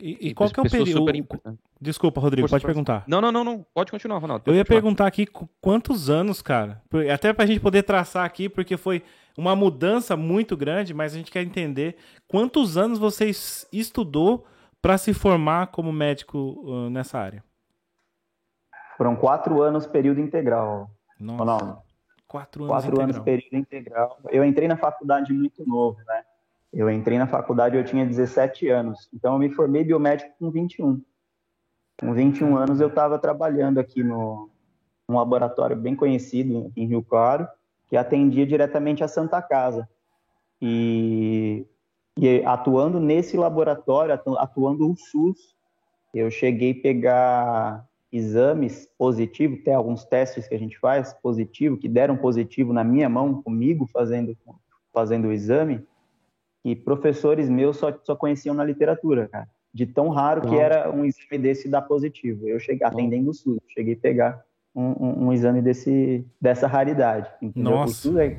E, 0.00 0.28
e 0.28 0.34
qual 0.34 0.48
que 0.48 0.60
é 0.60 0.62
o 0.62 0.70
período? 0.70 1.58
Desculpa, 1.80 2.20
Rodrigo, 2.20 2.48
pode 2.48 2.64
perguntar. 2.64 3.02
Não, 3.08 3.20
não, 3.20 3.32
não, 3.32 3.42
não. 3.42 3.66
Pode 3.74 3.90
continuar, 3.90 4.18
Ronaldo. 4.18 4.44
Pode 4.44 4.54
eu 4.54 4.58
ia 4.58 4.64
continuar. 4.64 4.80
perguntar 4.80 5.06
aqui 5.08 5.26
quantos 5.60 6.08
anos, 6.08 6.40
cara. 6.40 6.80
Até 7.12 7.32
para 7.32 7.42
a 7.42 7.46
gente 7.48 7.58
poder 7.58 7.82
traçar 7.82 8.24
aqui, 8.24 8.48
porque 8.48 8.76
foi 8.76 9.02
uma 9.36 9.56
mudança 9.56 10.16
muito 10.16 10.56
grande, 10.56 10.94
mas 10.94 11.14
a 11.14 11.16
gente 11.16 11.32
quer 11.32 11.42
entender 11.42 11.96
quantos 12.28 12.76
anos 12.76 12.96
você 12.96 13.28
estudou 13.72 14.46
para 14.80 14.98
se 14.98 15.12
formar 15.12 15.68
como 15.68 15.92
médico 15.92 16.38
uh, 16.38 16.90
nessa 16.90 17.18
área. 17.18 17.44
Foram 18.96 19.14
quatro 19.16 19.62
anos 19.62 19.86
período 19.86 20.20
integral, 20.20 20.90
Nossa. 21.18 21.38
Ronaldo. 21.38 21.82
Quatro 22.26 22.64
anos 22.64 22.84
Quatro 22.84 23.00
anos 23.00 23.18
período 23.20 23.56
integral. 23.56 24.18
Eu 24.28 24.44
entrei 24.44 24.68
na 24.68 24.76
faculdade 24.76 25.32
muito 25.32 25.66
novo, 25.66 25.98
né? 26.06 26.24
Eu 26.72 26.90
entrei 26.90 27.18
na 27.18 27.26
faculdade, 27.26 27.76
eu 27.76 27.84
tinha 27.84 28.04
17 28.04 28.68
anos. 28.68 29.08
Então, 29.14 29.32
eu 29.32 29.38
me 29.38 29.48
formei 29.50 29.82
biomédico 29.84 30.30
com 30.38 30.50
21. 30.50 31.02
Com 31.98 32.12
21 32.12 32.56
anos, 32.56 32.80
eu 32.80 32.88
estava 32.88 33.18
trabalhando 33.18 33.78
aqui 33.78 34.02
no 34.02 34.50
um 35.08 35.16
laboratório 35.16 35.74
bem 35.74 35.96
conhecido 35.96 36.70
em 36.76 36.86
Rio 36.86 37.02
Claro, 37.02 37.48
que 37.88 37.96
atendia 37.96 38.46
diretamente 38.46 39.02
a 39.02 39.08
Santa 39.08 39.40
Casa. 39.40 39.88
E, 40.60 41.66
e 42.20 42.44
atuando 42.44 42.98
nesse 42.98 43.36
laboratório, 43.36 44.12
atuando 44.38 44.90
o 44.90 44.96
SUS, 44.96 45.54
eu 46.12 46.28
cheguei 46.32 46.72
a 46.72 46.82
pegar 46.82 47.88
exames 48.10 48.88
positivos, 48.98 49.62
tem 49.62 49.72
alguns 49.72 50.04
testes 50.04 50.48
que 50.48 50.54
a 50.54 50.58
gente 50.58 50.76
faz 50.80 51.12
positivo, 51.12 51.76
que 51.76 51.88
deram 51.88 52.16
positivo 52.16 52.72
na 52.72 52.82
minha 52.82 53.08
mão, 53.08 53.40
comigo, 53.40 53.86
fazendo, 53.86 54.36
fazendo 54.92 55.28
o 55.28 55.32
exame, 55.32 55.86
que 56.64 56.74
professores 56.74 57.48
meus 57.48 57.76
só, 57.76 57.96
só 58.02 58.16
conheciam 58.16 58.54
na 58.54 58.64
literatura, 58.64 59.28
cara. 59.28 59.48
De 59.72 59.86
tão 59.86 60.08
raro 60.08 60.40
que 60.40 60.56
era 60.56 60.90
um 60.90 61.04
exame 61.04 61.38
desse 61.38 61.68
dar 61.68 61.82
positivo. 61.82 62.48
Eu 62.48 62.58
cheguei 62.58 62.84
atendendo 62.84 63.30
o 63.30 63.34
SUS, 63.34 63.60
cheguei 63.68 63.94
a 63.94 63.98
pegar 63.98 64.44
um, 64.74 64.86
um, 64.98 65.26
um 65.26 65.32
exame 65.32 65.62
desse, 65.62 66.26
dessa 66.40 66.66
raridade. 66.66 67.30
Entendeu? 67.40 67.72
Nossa. 67.72 67.92
O 67.92 67.94
SUS, 67.94 68.16
é, 68.16 68.38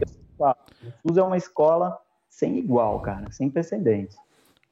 o 1.02 1.08
SUS 1.08 1.18
é 1.18 1.24
uma 1.24 1.38
escola 1.38 1.98
sem 2.40 2.58
igual, 2.58 3.00
cara, 3.02 3.30
sem 3.32 3.50
precedentes. 3.50 4.18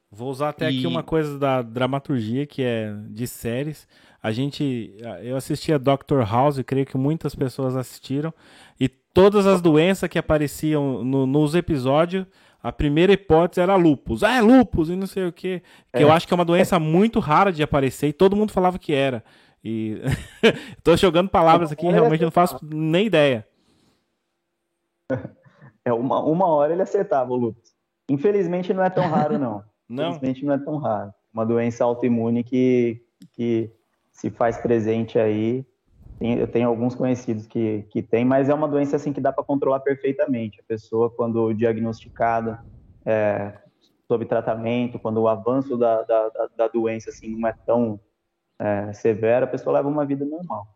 Vou 0.10 0.30
usar 0.30 0.50
até 0.50 0.72
E- 0.72 0.78
aqui 0.78 0.88
uma 0.88 1.04
coisa 1.04 1.38
da 1.38 1.62
dramaturgia, 1.62 2.46
que 2.46 2.64
é 2.64 2.94
de 3.10 3.28
séries. 3.28 3.86
A 4.24 4.32
gente. 4.32 4.96
Eu 5.22 5.36
assistia 5.36 5.78
Doctor 5.78 6.26
House, 6.26 6.62
creio 6.66 6.86
que 6.86 6.98
muitas 6.98 7.36
pessoas 7.36 7.76
assistiram. 7.76 8.34
E 8.80 8.88
todas 8.88 9.46
as 9.46 9.62
doenças 9.62 10.10
que 10.10 10.18
apareciam 10.18 11.04
no- 11.04 11.28
nos 11.28 11.56
episódios, 11.56 12.26
a 12.64 12.72
primeira 12.72 13.12
hipótese 13.12 13.60
era 13.60 13.76
lupus. 13.76 14.24
Ah, 14.24 14.36
é 14.38 14.42
lupus 14.42 14.90
e 14.90 14.96
não 14.96 15.08
sei 15.08 15.26
o 15.28 15.32
quê. 15.32 15.62
Que 15.94 16.04
eu 16.04 16.12
acho 16.12 16.26
que 16.26 16.34
é 16.34 16.36
uma 16.36 16.46
doença 16.46 16.80
muito 16.80 17.20
rara 17.20 17.52
de 17.52 17.62
aparecer 17.62 18.08
e 18.08 18.14
todo 18.14 18.36
mundo 18.36 18.52
falava 18.54 18.80
que 18.80 18.94
era. 18.94 19.22
E 19.64 19.98
tô 20.84 20.96
jogando 20.96 21.30
palavras 21.30 21.70
aqui, 21.72 21.86
realmente 21.86 22.24
não 22.24 22.32
faço 22.32 22.58
nem 22.64 23.06
ideia. 23.08 23.46
É 25.88 25.94
uma, 25.94 26.20
uma 26.22 26.48
hora 26.48 26.74
ele 26.74 26.82
acertava 26.82 27.32
o 27.32 27.36
lúpus. 27.38 27.72
Infelizmente 28.10 28.74
não 28.74 28.84
é 28.84 28.90
tão 28.90 29.08
raro, 29.08 29.38
não. 29.40 29.64
Não. 29.90 30.10
Infelizmente 30.10 30.44
não 30.46 30.54
é 30.54 30.58
tão 30.58 30.76
raro. 30.76 31.14
Uma 31.34 31.46
doença 31.46 31.86
autoimune 31.86 32.44
que, 32.44 33.02
que 33.32 33.72
se 34.12 34.30
faz 34.30 34.58
presente 34.58 35.18
aí. 35.18 35.66
Tem- 36.20 36.38
eu 36.38 36.46
tenho 36.48 36.68
alguns 36.68 36.94
conhecidos 36.94 37.48
que, 37.48 37.84
que 37.84 38.02
tem, 38.04 38.26
mas 38.26 38.50
é 38.50 38.54
uma 38.54 38.68
doença 38.68 38.98
assim 38.98 39.14
que 39.14 39.22
dá 39.22 39.32
para 39.32 39.46
controlar 39.46 39.80
perfeitamente. 39.80 40.60
A 40.60 40.64
pessoa, 40.64 41.10
quando 41.10 41.54
diagnosticada, 41.54 42.60
é, 43.06 43.58
sob 44.10 44.26
tratamento, 44.26 45.00
quando 45.00 45.22
o 45.22 45.28
avanço 45.30 45.78
da, 45.78 46.02
da, 46.04 46.28
da- 46.30 46.50
da 46.58 46.68
doença 46.68 47.10
assim, 47.10 47.34
não 47.40 47.48
é 47.48 47.54
tão 47.66 47.98
é, 48.60 48.92
severo, 48.92 49.46
a 49.46 49.50
pessoa 49.50 49.76
leva 49.76 49.88
uma 49.88 50.06
vida 50.06 50.26
normal. 50.26 50.68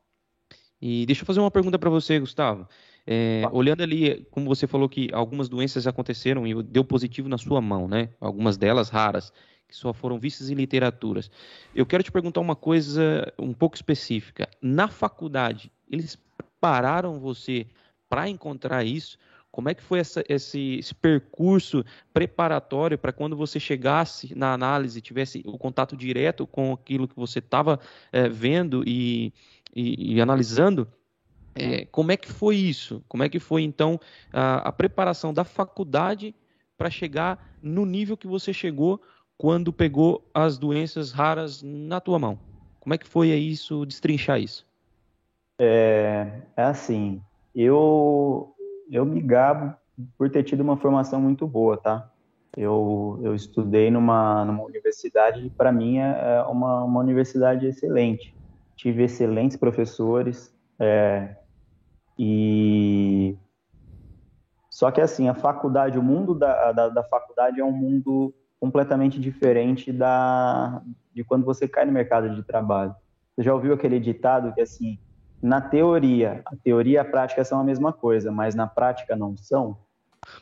E 0.82 1.06
deixa 1.06 1.24
eu 1.24 1.26
fazer 1.26 1.42
uma 1.42 1.52
pergunta 1.52 1.78
para 1.78 1.90
você, 1.90 2.18
Gustavo. 2.18 2.66
É, 3.06 3.42
Tá. 3.44 3.50
olhando 3.52 3.82
ali, 3.82 4.26
como 4.32 4.48
você 4.48 4.68
falou 4.68 4.88
que 4.88 5.10
algumas 5.12 5.50
doenças 5.50 5.88
aconteceram 5.88 6.46
e 6.46 6.62
deu 6.64 6.84
positivo 6.84 7.28
na 7.28 7.38
sua 7.38 7.60
mão, 7.62 7.88
né? 7.88 8.10
Algumas 8.20 8.58
delas 8.58 8.90
raras, 8.90 9.34
que 9.68 9.76
só 9.76 9.92
foram 9.94 10.20
vistas 10.20 10.50
em 10.50 10.54
literaturas. 10.56 11.32
Eu 11.74 11.86
quero 11.86 12.04
te 12.04 12.12
perguntar 12.12 12.42
uma 12.42 12.56
coisa 12.56 13.32
um 13.40 13.54
pouco 13.54 13.76
específica. 13.76 14.48
Na 14.62 14.88
faculdade, 14.88 15.72
eles 15.90 16.18
prepararam 16.38 17.20
você 17.20 17.66
para 18.10 18.30
encontrar 18.30 18.84
isso? 18.84 19.18
Como 19.52 19.68
é 19.68 19.74
que 19.74 19.82
foi 19.84 20.00
essa- 20.00 20.24
esse, 20.30 20.76
esse 20.80 20.94
percurso 20.96 21.84
preparatório 22.14 22.98
para 22.98 23.12
quando 23.12 23.36
você 23.36 23.60
chegasse 23.60 24.34
na 24.36 24.54
análise, 24.54 25.02
tivesse 25.02 25.42
o 25.46 25.58
contato 25.58 25.98
direto 25.98 26.46
com 26.48 26.72
aquilo 26.72 27.08
que 27.08 27.16
você 27.16 27.40
estava 27.40 27.80
vendo 28.32 28.84
e, 28.88 29.34
e- 29.76 30.16
e 30.16 30.22
analisando? 30.22 30.88
É, 31.56 31.86
como 31.86 32.12
é 32.12 32.18
que 32.18 32.32
foi 32.32 32.56
isso? 32.56 33.04
Como 33.08 33.24
é 33.24 33.30
que 33.30 33.40
foi, 33.40 33.64
então, 33.64 34.00
a, 34.32 34.70
a 34.70 34.72
preparação 34.72 35.34
da 35.34 35.44
faculdade 35.44 36.34
para 36.78 36.90
chegar 36.90 37.40
no 37.62 37.86
nível 37.86 38.16
que 38.18 38.28
você 38.28 38.54
chegou 38.54 39.02
quando 39.38 39.74
pegou 39.74 40.24
as 40.34 40.58
doenças 40.58 41.12
raras 41.12 41.62
na 41.62 42.00
tua 42.00 42.18
mão? 42.18 42.40
Como 42.80 42.94
é 42.94 42.98
que 42.98 43.08
foi 43.08 43.30
isso, 43.30 43.86
destrinchar 43.86 44.40
isso? 44.40 44.66
É, 45.60 46.42
é 46.56 46.64
assim, 46.64 47.22
eu, 47.54 48.56
eu 48.90 49.06
me 49.06 49.22
gabo 49.22 49.76
por 50.18 50.30
ter 50.30 50.44
tido 50.44 50.62
uma 50.62 50.78
formação 50.78 51.22
muito 51.22 51.46
boa, 51.46 51.78
tá? 51.78 52.10
Eu, 52.58 53.20
eu 53.24 53.36
estudei 53.36 53.92
numa, 53.92 54.44
numa 54.44 54.64
universidade, 54.64 55.50
para 55.56 55.72
mim 55.72 56.00
é 56.00 56.40
é 56.40 56.42
uma, 56.44 56.84
uma 56.84 57.00
universidade 57.00 57.66
excelente. 57.66 58.36
Tive 58.76 59.04
excelentes 59.04 59.56
professores, 59.56 60.54
é, 60.80 61.36
e 62.24 63.36
só 64.70 64.92
que 64.92 65.02
assim, 65.02 65.28
a 65.28 65.34
faculdade, 65.34 65.98
o 65.98 66.04
mundo 66.04 66.36
da, 66.36 66.72
da, 66.72 66.90
da 66.90 67.04
faculdade 67.04 67.60
é 67.60 67.66
um 67.66 67.72
mundo 67.72 68.32
completamente 68.60 69.20
diferente 69.20 69.92
da, 69.92 70.84
de 71.16 71.24
quando 71.24 71.44
você 71.44 71.68
cai 71.68 71.84
no 71.84 71.92
mercado 71.92 72.30
de 72.36 72.44
trabalho. 72.44 72.96
Você 73.36 73.42
já 73.42 73.52
ouviu 73.52 73.74
aquele 73.74 74.00
ditado 74.00 74.54
que 74.54 74.62
assim, 74.62 75.00
na 75.42 75.60
teoria, 75.60 76.44
a 76.46 76.56
teoria 76.56 76.94
e 76.94 76.98
a 77.00 77.06
prática 77.06 77.44
são 77.44 77.60
a 77.60 77.64
mesma 77.64 77.92
coisa, 77.92 78.32
mas 78.32 78.54
na 78.54 78.68
prática 78.68 79.16
não 79.16 79.36
são? 79.36 79.76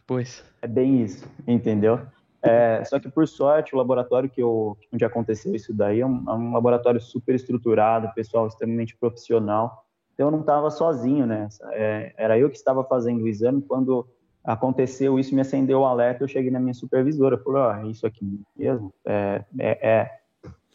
Pois. 0.05 0.43
É 0.61 0.67
bem 0.67 1.01
isso, 1.01 1.25
entendeu? 1.47 2.01
É, 2.41 2.83
só 2.83 2.99
que 2.99 3.07
por 3.07 3.25
sorte, 3.25 3.73
o 3.73 3.77
laboratório 3.77 4.29
que 4.29 4.43
eu, 4.43 4.77
onde 4.93 5.05
aconteceu 5.05 5.55
isso 5.55 5.73
daí 5.73 6.01
é 6.01 6.05
um, 6.05 6.25
é 6.27 6.33
um 6.33 6.51
laboratório 6.51 6.99
super 6.99 7.35
estruturado, 7.35 8.13
pessoal 8.13 8.47
extremamente 8.47 8.97
profissional. 8.97 9.85
Então 10.19 10.27
eu 10.27 10.31
não 10.31 10.41
estava 10.41 10.69
sozinho 10.69 11.25
nessa. 11.25 11.65
É, 11.71 12.13
era 12.17 12.37
eu 12.37 12.49
que 12.49 12.57
estava 12.57 12.83
fazendo 12.83 13.23
o 13.23 13.27
exame 13.29 13.61
quando 13.61 14.05
aconteceu 14.43 15.17
isso, 15.17 15.33
me 15.33 15.39
acendeu 15.39 15.79
o 15.79 15.85
alerta. 15.85 16.25
Eu 16.25 16.27
cheguei 16.27 16.51
na 16.51 16.59
minha 16.59 16.73
supervisora, 16.73 17.37
falei: 17.37 17.61
ó, 17.61 17.73
é 17.75 17.87
isso 17.87 18.05
aqui 18.05 18.43
mesmo? 18.53 18.93
É, 19.05 19.45
é, 19.57 19.89
é, 19.89 20.19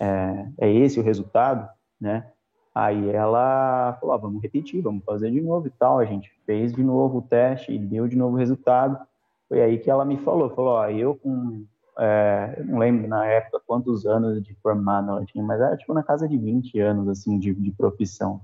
é, 0.00 0.48
é 0.56 0.72
esse 0.72 0.98
o 0.98 1.02
resultado, 1.02 1.68
né? 2.00 2.26
Aí 2.74 3.10
ela 3.10 3.98
falou: 4.00 4.14
ah, 4.14 4.16
vamos 4.16 4.42
repetir, 4.42 4.80
vamos 4.80 5.04
fazer 5.04 5.30
de 5.30 5.42
novo 5.42 5.66
e 5.66 5.70
tal. 5.70 5.98
A 5.98 6.06
gente 6.06 6.32
fez 6.46 6.72
de 6.72 6.82
novo 6.82 7.18
o 7.18 7.22
teste 7.22 7.70
e 7.70 7.78
deu 7.78 8.08
de 8.08 8.16
novo 8.16 8.36
o 8.36 8.38
resultado. 8.38 8.98
Foi 9.46 9.60
aí 9.60 9.76
que 9.76 9.90
ela 9.90 10.06
me 10.06 10.16
falou: 10.16 10.48
falou, 10.54 10.72
ó, 10.76 10.88
eu 10.88 11.16
com. 11.16 11.66
É, 11.98 12.54
eu 12.56 12.64
não 12.64 12.78
lembro 12.78 13.06
na 13.06 13.26
época 13.26 13.60
quantos 13.66 14.06
anos 14.06 14.42
de 14.42 14.54
formado 14.62 15.10
ela 15.10 15.24
tinha, 15.26 15.44
mas 15.44 15.60
era 15.60 15.76
tipo 15.76 15.92
na 15.92 16.02
casa 16.02 16.26
de 16.26 16.38
20 16.38 16.80
anos 16.80 17.08
assim 17.10 17.38
de, 17.38 17.52
de 17.52 17.70
profissão. 17.72 18.40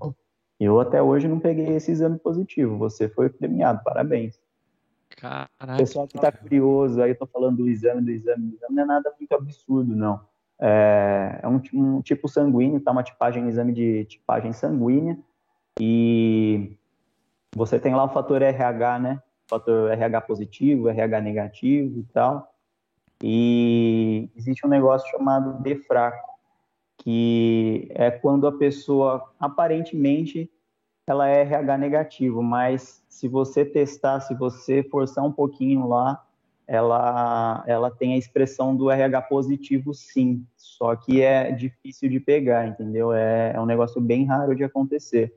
Eu 0.60 0.78
até 0.78 1.02
hoje 1.02 1.26
não 1.26 1.40
peguei 1.40 1.74
esse 1.74 1.90
exame 1.90 2.18
positivo. 2.18 2.76
Você 2.76 3.08
foi 3.08 3.30
premiado, 3.30 3.82
parabéns. 3.82 4.36
O 4.36 5.16
Caraca. 5.16 5.76
pessoal 5.78 6.06
que 6.06 6.16
está 6.16 6.30
curioso, 6.30 7.00
aí 7.00 7.12
eu 7.12 7.18
tô 7.18 7.26
falando 7.26 7.56
do 7.56 7.68
exame, 7.68 8.02
do 8.02 8.10
exame, 8.10 8.46
do 8.46 8.56
exame, 8.56 8.74
não 8.74 8.82
é 8.82 8.86
nada 8.86 9.12
muito 9.18 9.32
absurdo, 9.32 9.96
não. 9.96 10.20
É, 10.60 11.40
é 11.42 11.48
um, 11.48 11.60
um 11.72 12.02
tipo 12.02 12.28
sanguíneo, 12.28 12.78
tá? 12.80 12.92
Uma 12.92 13.02
tipagem, 13.02 13.42
um 13.42 13.48
exame 13.48 13.72
de 13.72 14.04
tipagem 14.04 14.52
sanguínea. 14.52 15.18
E 15.80 16.76
você 17.56 17.78
tem 17.78 17.94
lá 17.94 18.04
o 18.04 18.10
fator 18.10 18.42
RH, 18.42 18.98
né? 18.98 19.22
Fator 19.48 19.90
RH 19.90 20.20
positivo, 20.20 20.90
RH 20.90 21.20
negativo 21.22 22.00
e 22.00 22.04
tal. 22.12 22.54
E 23.22 24.30
existe 24.36 24.66
um 24.66 24.70
negócio 24.70 25.10
chamado 25.10 25.62
defraco, 25.62 26.29
que 27.00 27.88
é 27.94 28.10
quando 28.10 28.46
a 28.46 28.52
pessoa 28.52 29.32
aparentemente 29.38 30.50
ela 31.06 31.28
é 31.28 31.40
RH 31.40 31.78
negativo, 31.78 32.42
mas 32.42 33.02
se 33.08 33.26
você 33.26 33.64
testar, 33.64 34.20
se 34.20 34.34
você 34.34 34.82
forçar 34.82 35.24
um 35.24 35.32
pouquinho 35.32 35.88
lá, 35.88 36.24
ela, 36.66 37.64
ela 37.66 37.90
tem 37.90 38.14
a 38.14 38.16
expressão 38.16 38.76
do 38.76 38.90
RH 38.90 39.22
positivo 39.22 39.92
sim, 39.92 40.46
só 40.56 40.94
que 40.94 41.20
é 41.20 41.50
difícil 41.50 42.08
de 42.08 42.20
pegar, 42.20 42.68
entendeu? 42.68 43.12
É, 43.12 43.52
é 43.56 43.60
um 43.60 43.66
negócio 43.66 44.00
bem 44.00 44.24
raro 44.24 44.54
de 44.54 44.62
acontecer. 44.62 45.34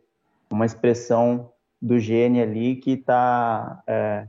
Uma 0.51 0.65
expressão 0.65 1.49
do 1.81 1.97
gene 1.97 2.41
ali 2.41 2.75
que 2.75 2.91
está 2.91 3.81
é, 3.87 4.27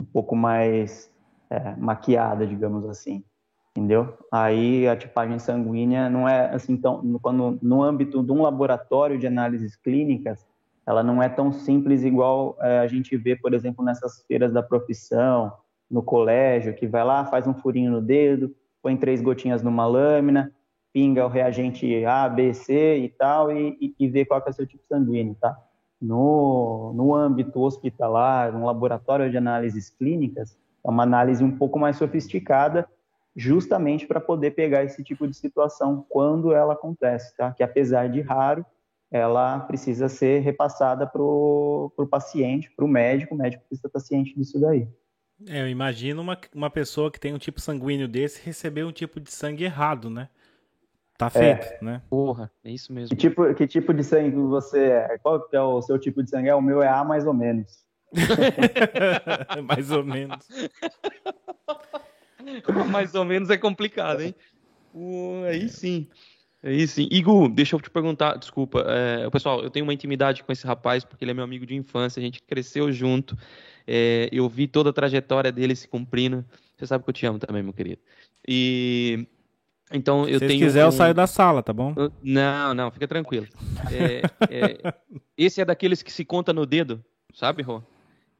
um 0.00 0.06
pouco 0.06 0.36
mais 0.36 1.10
é, 1.48 1.74
maquiada, 1.74 2.46
digamos 2.46 2.84
assim, 2.84 3.24
entendeu? 3.70 4.18
Aí 4.32 4.88
a 4.88 4.96
tipagem 4.96 5.38
sanguínea 5.38 6.10
não 6.10 6.28
é 6.28 6.54
assim 6.54 6.76
tão, 6.76 7.18
quando, 7.20 7.58
no 7.62 7.82
âmbito 7.82 8.22
de 8.22 8.32
um 8.32 8.42
laboratório 8.42 9.18
de 9.18 9.26
análises 9.26 9.76
clínicas, 9.76 10.46
ela 10.86 11.02
não 11.02 11.22
é 11.22 11.28
tão 11.28 11.52
simples 11.52 12.02
igual 12.02 12.56
é, 12.60 12.80
a 12.80 12.86
gente 12.86 13.16
vê, 13.16 13.36
por 13.36 13.54
exemplo, 13.54 13.84
nessas 13.84 14.24
feiras 14.26 14.52
da 14.52 14.62
profissão, 14.62 15.52
no 15.90 16.02
colégio, 16.02 16.74
que 16.74 16.86
vai 16.86 17.04
lá, 17.04 17.24
faz 17.24 17.46
um 17.46 17.54
furinho 17.54 17.90
no 17.90 18.00
dedo, 18.00 18.54
põe 18.82 18.96
três 18.96 19.20
gotinhas 19.20 19.62
numa 19.62 19.86
lâmina, 19.86 20.52
pinga 20.92 21.24
o 21.24 21.28
reagente 21.28 22.04
A, 22.04 22.28
B, 22.28 22.54
C 22.54 22.98
e 22.98 23.08
tal, 23.08 23.52
e, 23.52 23.76
e, 23.80 23.94
e 23.98 24.08
vê 24.08 24.24
qual 24.24 24.42
é 24.44 24.50
o 24.50 24.52
seu 24.52 24.66
tipo 24.66 24.84
sanguíneo, 24.88 25.36
tá? 25.40 25.56
No, 26.00 26.92
no 26.94 27.14
âmbito 27.14 27.60
hospitalar, 27.60 28.52
no 28.52 28.64
laboratório 28.64 29.30
de 29.30 29.36
análises 29.36 29.90
clínicas, 29.90 30.56
é 30.84 30.90
uma 30.90 31.02
análise 31.02 31.44
um 31.44 31.56
pouco 31.56 31.78
mais 31.78 31.96
sofisticada, 31.96 32.88
justamente 33.34 34.06
para 34.06 34.20
poder 34.20 34.52
pegar 34.52 34.84
esse 34.84 35.02
tipo 35.04 35.26
de 35.26 35.36
situação 35.36 36.04
quando 36.08 36.52
ela 36.52 36.74
acontece, 36.74 37.36
tá? 37.36 37.52
Que 37.52 37.62
apesar 37.62 38.08
de 38.08 38.20
raro, 38.20 38.64
ela 39.10 39.60
precisa 39.60 40.08
ser 40.08 40.40
repassada 40.40 41.06
para 41.06 41.22
o 41.22 42.08
paciente, 42.10 42.70
para 42.70 42.84
o 42.84 42.88
médico, 42.88 43.34
o 43.34 43.38
médico 43.38 43.64
precisa 43.68 43.88
estar 43.88 44.00
ciente 44.00 44.34
disso 44.36 44.60
daí. 44.60 44.88
É, 45.48 45.62
eu 45.62 45.68
imagino 45.68 46.20
uma, 46.20 46.38
uma 46.54 46.70
pessoa 46.70 47.10
que 47.10 47.18
tem 47.18 47.32
um 47.32 47.38
tipo 47.38 47.60
sanguíneo 47.60 48.06
desse 48.06 48.44
receber 48.44 48.84
um 48.84 48.92
tipo 48.92 49.18
de 49.18 49.32
sangue 49.32 49.64
errado, 49.64 50.10
né? 50.10 50.28
Tá 51.16 51.28
feito, 51.28 51.66
é. 51.66 51.78
né? 51.82 52.02
Porra, 52.08 52.50
é 52.64 52.70
isso 52.70 52.92
mesmo. 52.92 53.14
Que 53.14 53.16
tipo, 53.16 53.54
que 53.54 53.66
tipo 53.66 53.92
de 53.92 54.02
sangue 54.02 54.36
você 54.36 54.84
é? 54.84 55.18
Qual 55.18 55.40
que 55.48 55.56
é 55.56 55.60
o 55.60 55.82
seu 55.82 55.98
tipo 55.98 56.22
de 56.22 56.30
sangue? 56.30 56.48
É, 56.48 56.54
o 56.54 56.62
meu 56.62 56.82
é 56.82 56.88
A 56.88 57.04
mais 57.04 57.26
ou 57.26 57.34
menos. 57.34 57.84
mais 59.68 59.90
ou 59.90 60.04
menos. 60.04 60.46
mais 62.90 63.14
ou 63.14 63.24
menos 63.24 63.50
é 63.50 63.56
complicado, 63.56 64.22
hein? 64.22 64.34
Uh, 64.92 65.44
aí 65.44 65.68
sim. 65.68 66.08
Aí 66.60 66.84
sim. 66.88 67.08
Igor, 67.12 67.48
deixa 67.48 67.76
eu 67.76 67.80
te 67.80 67.88
perguntar, 67.88 68.36
desculpa. 68.36 68.84
É, 68.88 69.30
pessoal, 69.30 69.62
eu 69.62 69.70
tenho 69.70 69.86
uma 69.86 69.94
intimidade 69.94 70.42
com 70.42 70.50
esse 70.50 70.66
rapaz 70.66 71.04
porque 71.04 71.24
ele 71.24 71.30
é 71.30 71.34
meu 71.34 71.44
amigo 71.44 71.64
de 71.64 71.76
infância, 71.76 72.18
a 72.18 72.22
gente 72.22 72.42
cresceu 72.42 72.90
junto. 72.90 73.38
É, 73.86 74.28
eu 74.32 74.48
vi 74.48 74.66
toda 74.66 74.90
a 74.90 74.92
trajetória 74.92 75.52
dele 75.52 75.76
se 75.76 75.86
cumprindo. 75.86 76.44
Você 76.76 76.88
sabe 76.88 77.04
que 77.04 77.10
eu 77.10 77.14
te 77.14 77.24
amo 77.24 77.38
também, 77.38 77.62
meu 77.62 77.72
querido. 77.72 78.00
E 78.48 79.28
então 79.92 80.28
eu 80.28 80.38
Se 80.38 80.46
tenho. 80.46 80.58
Se 80.58 80.66
quiser, 80.66 80.84
um... 80.84 80.88
eu 80.88 80.92
saio 80.92 81.14
da 81.14 81.26
sala, 81.26 81.62
tá 81.62 81.72
bom? 81.72 81.94
Não, 82.22 82.74
não, 82.74 82.90
fica 82.90 83.08
tranquilo. 83.08 83.46
É, 83.90 84.22
é... 84.50 84.94
Esse 85.38 85.60
é 85.60 85.64
daqueles 85.64 86.02
que 86.02 86.12
se 86.12 86.24
conta 86.24 86.52
no 86.52 86.66
dedo, 86.66 87.04
sabe, 87.32 87.62
Rô? 87.62 87.82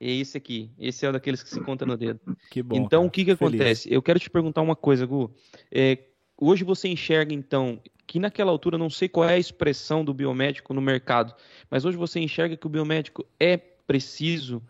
É 0.01 0.11
esse 0.11 0.39
aqui. 0.39 0.71
Esse 0.79 1.05
é 1.05 1.13
daqueles 1.13 1.43
que 1.43 1.51
se 1.51 1.61
conta 1.61 1.85
no 1.85 1.97
dedo. 1.97 2.21
Que 2.51 2.63
bom. 2.63 2.77
Então, 2.77 3.01
cara. 3.01 3.09
o 3.09 3.11
que, 3.11 3.25
que 3.25 3.31
acontece? 3.33 3.93
Eu 3.93 4.01
quero 4.01 4.19
te 4.19 4.31
perguntar 4.31 4.63
uma 4.63 4.75
coisa, 4.75 5.05
Gu. 5.05 5.31
É, 5.71 5.99
hoje 6.39 6.65
você 6.65 6.89
enxerga, 6.89 7.35
então, 7.35 7.79
que 8.07 8.19
naquela 8.19 8.51
altura, 8.51 8.79
não 8.79 8.89
sei 8.89 9.09
qual 9.09 9.29
é 9.29 9.35
a 9.35 9.39
expressão 9.39 10.03
do 10.03 10.15
biomédico 10.15 10.73
no 10.73 10.81
mercado, 10.81 11.35
mas 11.71 11.85
hoje 11.85 11.99
você 11.99 12.19
enxerga 12.19 12.57
que 12.57 12.67
o 12.67 12.71
biomédico 12.71 13.27
é 13.39 13.57
preciso, 13.57 14.63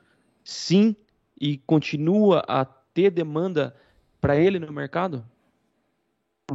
sim, 0.42 0.96
e 1.40 1.56
continua 1.58 2.42
a 2.48 2.64
ter 2.64 3.10
demanda 3.10 3.74
para 4.20 4.36
ele 4.36 4.58
no 4.58 4.72
mercado? 4.72 5.24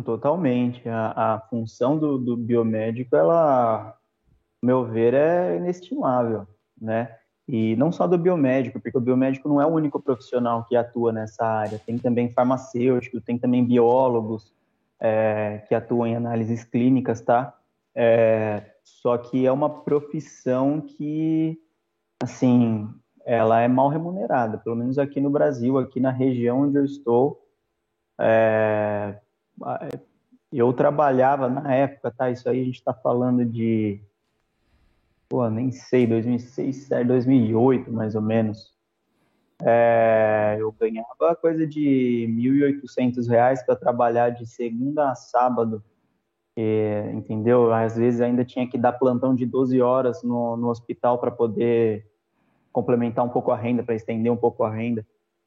Totalmente. 0.03 0.87
A, 0.89 1.35
a 1.35 1.39
função 1.49 1.97
do, 1.97 2.17
do, 2.17 2.35
biomédico, 2.35 3.15
ela, 3.15 3.97
meu 4.61 4.85
ver, 4.85 5.13
é 5.13 5.55
inestimável, 5.55 6.45
né? 6.79 7.15
E 7.47 7.75
não 7.75 7.91
só 7.91 8.07
do 8.07 8.17
biomédico, 8.17 8.79
porque 8.79 8.97
o 8.97 9.01
biomédico 9.01 9.47
não 9.47 9.61
é 9.61 9.65
o 9.65 9.69
único 9.69 10.01
profissional 10.01 10.65
que 10.65 10.75
atua 10.75 11.11
nessa 11.11 11.45
área. 11.45 11.79
Tem 11.79 11.97
também 11.97 12.31
farmacêutico, 12.31 13.21
tem 13.21 13.37
também 13.37 13.63
biólogos 13.63 14.51
é, 14.99 15.63
que 15.67 15.75
atuam 15.75 16.07
em 16.07 16.15
análises 16.15 16.63
clínicas, 16.63 17.21
tá? 17.21 17.55
É, 17.93 18.63
só 18.83 19.17
que 19.17 19.45
é 19.45 19.51
uma 19.51 19.69
profissão 19.69 20.81
que, 20.81 21.59
assim, 22.21 22.89
ela 23.23 23.61
é 23.61 23.67
mal 23.67 23.89
remunerada, 23.89 24.57
pelo 24.57 24.75
menos 24.75 24.97
aqui 24.97 25.21
no 25.21 25.29
Brasil, 25.29 25.77
aqui 25.77 25.99
na 25.99 26.11
região 26.11 26.61
onde 26.61 26.77
eu 26.77 26.85
estou. 26.85 27.47
É, 28.19 29.19
eu 30.51 30.73
trabalhava 30.73 31.47
na 31.49 31.73
época, 31.73 32.11
tá? 32.11 32.31
Isso 32.31 32.49
aí 32.49 32.61
a 32.61 32.65
gente 32.65 32.75
está 32.75 32.93
falando 32.93 33.45
de, 33.45 34.01
pô, 35.27 35.49
nem 35.49 35.71
sei, 35.71 36.05
2006, 36.07 36.89
2008, 37.05 37.91
mais 37.91 38.15
ou 38.15 38.21
menos. 38.21 38.73
É, 39.61 40.57
eu 40.59 40.71
ganhava 40.71 41.35
coisa 41.35 41.65
de 41.65 42.25
R$ 42.25 42.81
1.800 42.81 43.65
para 43.65 43.75
trabalhar 43.75 44.29
de 44.29 44.45
segunda 44.45 45.11
a 45.11 45.15
sábado, 45.15 45.83
e, 46.57 47.11
entendeu? 47.13 47.73
Às 47.73 47.95
vezes 47.95 48.21
ainda 48.21 48.43
tinha 48.43 48.67
que 48.67 48.77
dar 48.77 48.93
plantão 48.93 49.33
de 49.33 49.45
12 49.45 49.81
horas 49.81 50.23
no, 50.23 50.57
no 50.57 50.69
hospital 50.69 51.17
para 51.17 51.31
poder 51.31 52.05
complementar 52.71 53.23
um 53.23 53.29
pouco 53.29 53.51
a 53.51 53.57
renda, 53.57 53.83
para 53.83 53.95
estender 53.95 54.31
um 54.31 54.37
pouco 54.37 54.63
a 54.63 54.69
renda 54.69 55.05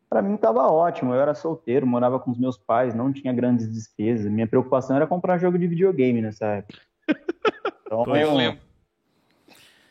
para 0.09 0.23
mim 0.23 0.35
estava 0.35 0.71
ótimo. 0.71 1.15
Eu 1.15 1.21
era 1.21 1.35
solteiro, 1.35 1.87
morava 1.87 2.19
com 2.19 2.31
os 2.31 2.39
meus 2.39 2.57
pais, 2.57 2.95
não 2.95 3.13
tinha 3.13 3.33
grandes 3.33 3.73
despesas. 3.73 4.31
Minha 4.31 4.47
preocupação 4.47 4.97
era 4.97 5.07
comprar 5.07 5.39
jogo 5.39 5.59
de 5.59 5.67
videogame 5.67 6.23
nessa 6.23 6.47
época. 6.47 6.81
Então, 7.91 8.15
eu 8.15 8.35
lembro. 8.35 8.61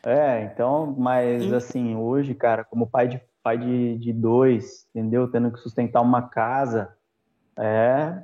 É, 0.05 0.43
então, 0.43 0.95
mas 0.97 1.51
assim, 1.51 1.95
hoje, 1.95 2.33
cara, 2.33 2.63
como 2.63 2.87
pai 2.87 3.07
de 3.07 3.21
pai 3.43 3.57
de, 3.57 3.97
de 3.97 4.11
dois, 4.11 4.85
entendeu? 4.93 5.29
Tendo 5.29 5.51
que 5.51 5.59
sustentar 5.59 6.01
uma 6.01 6.23
casa, 6.23 6.93
é. 7.57 8.23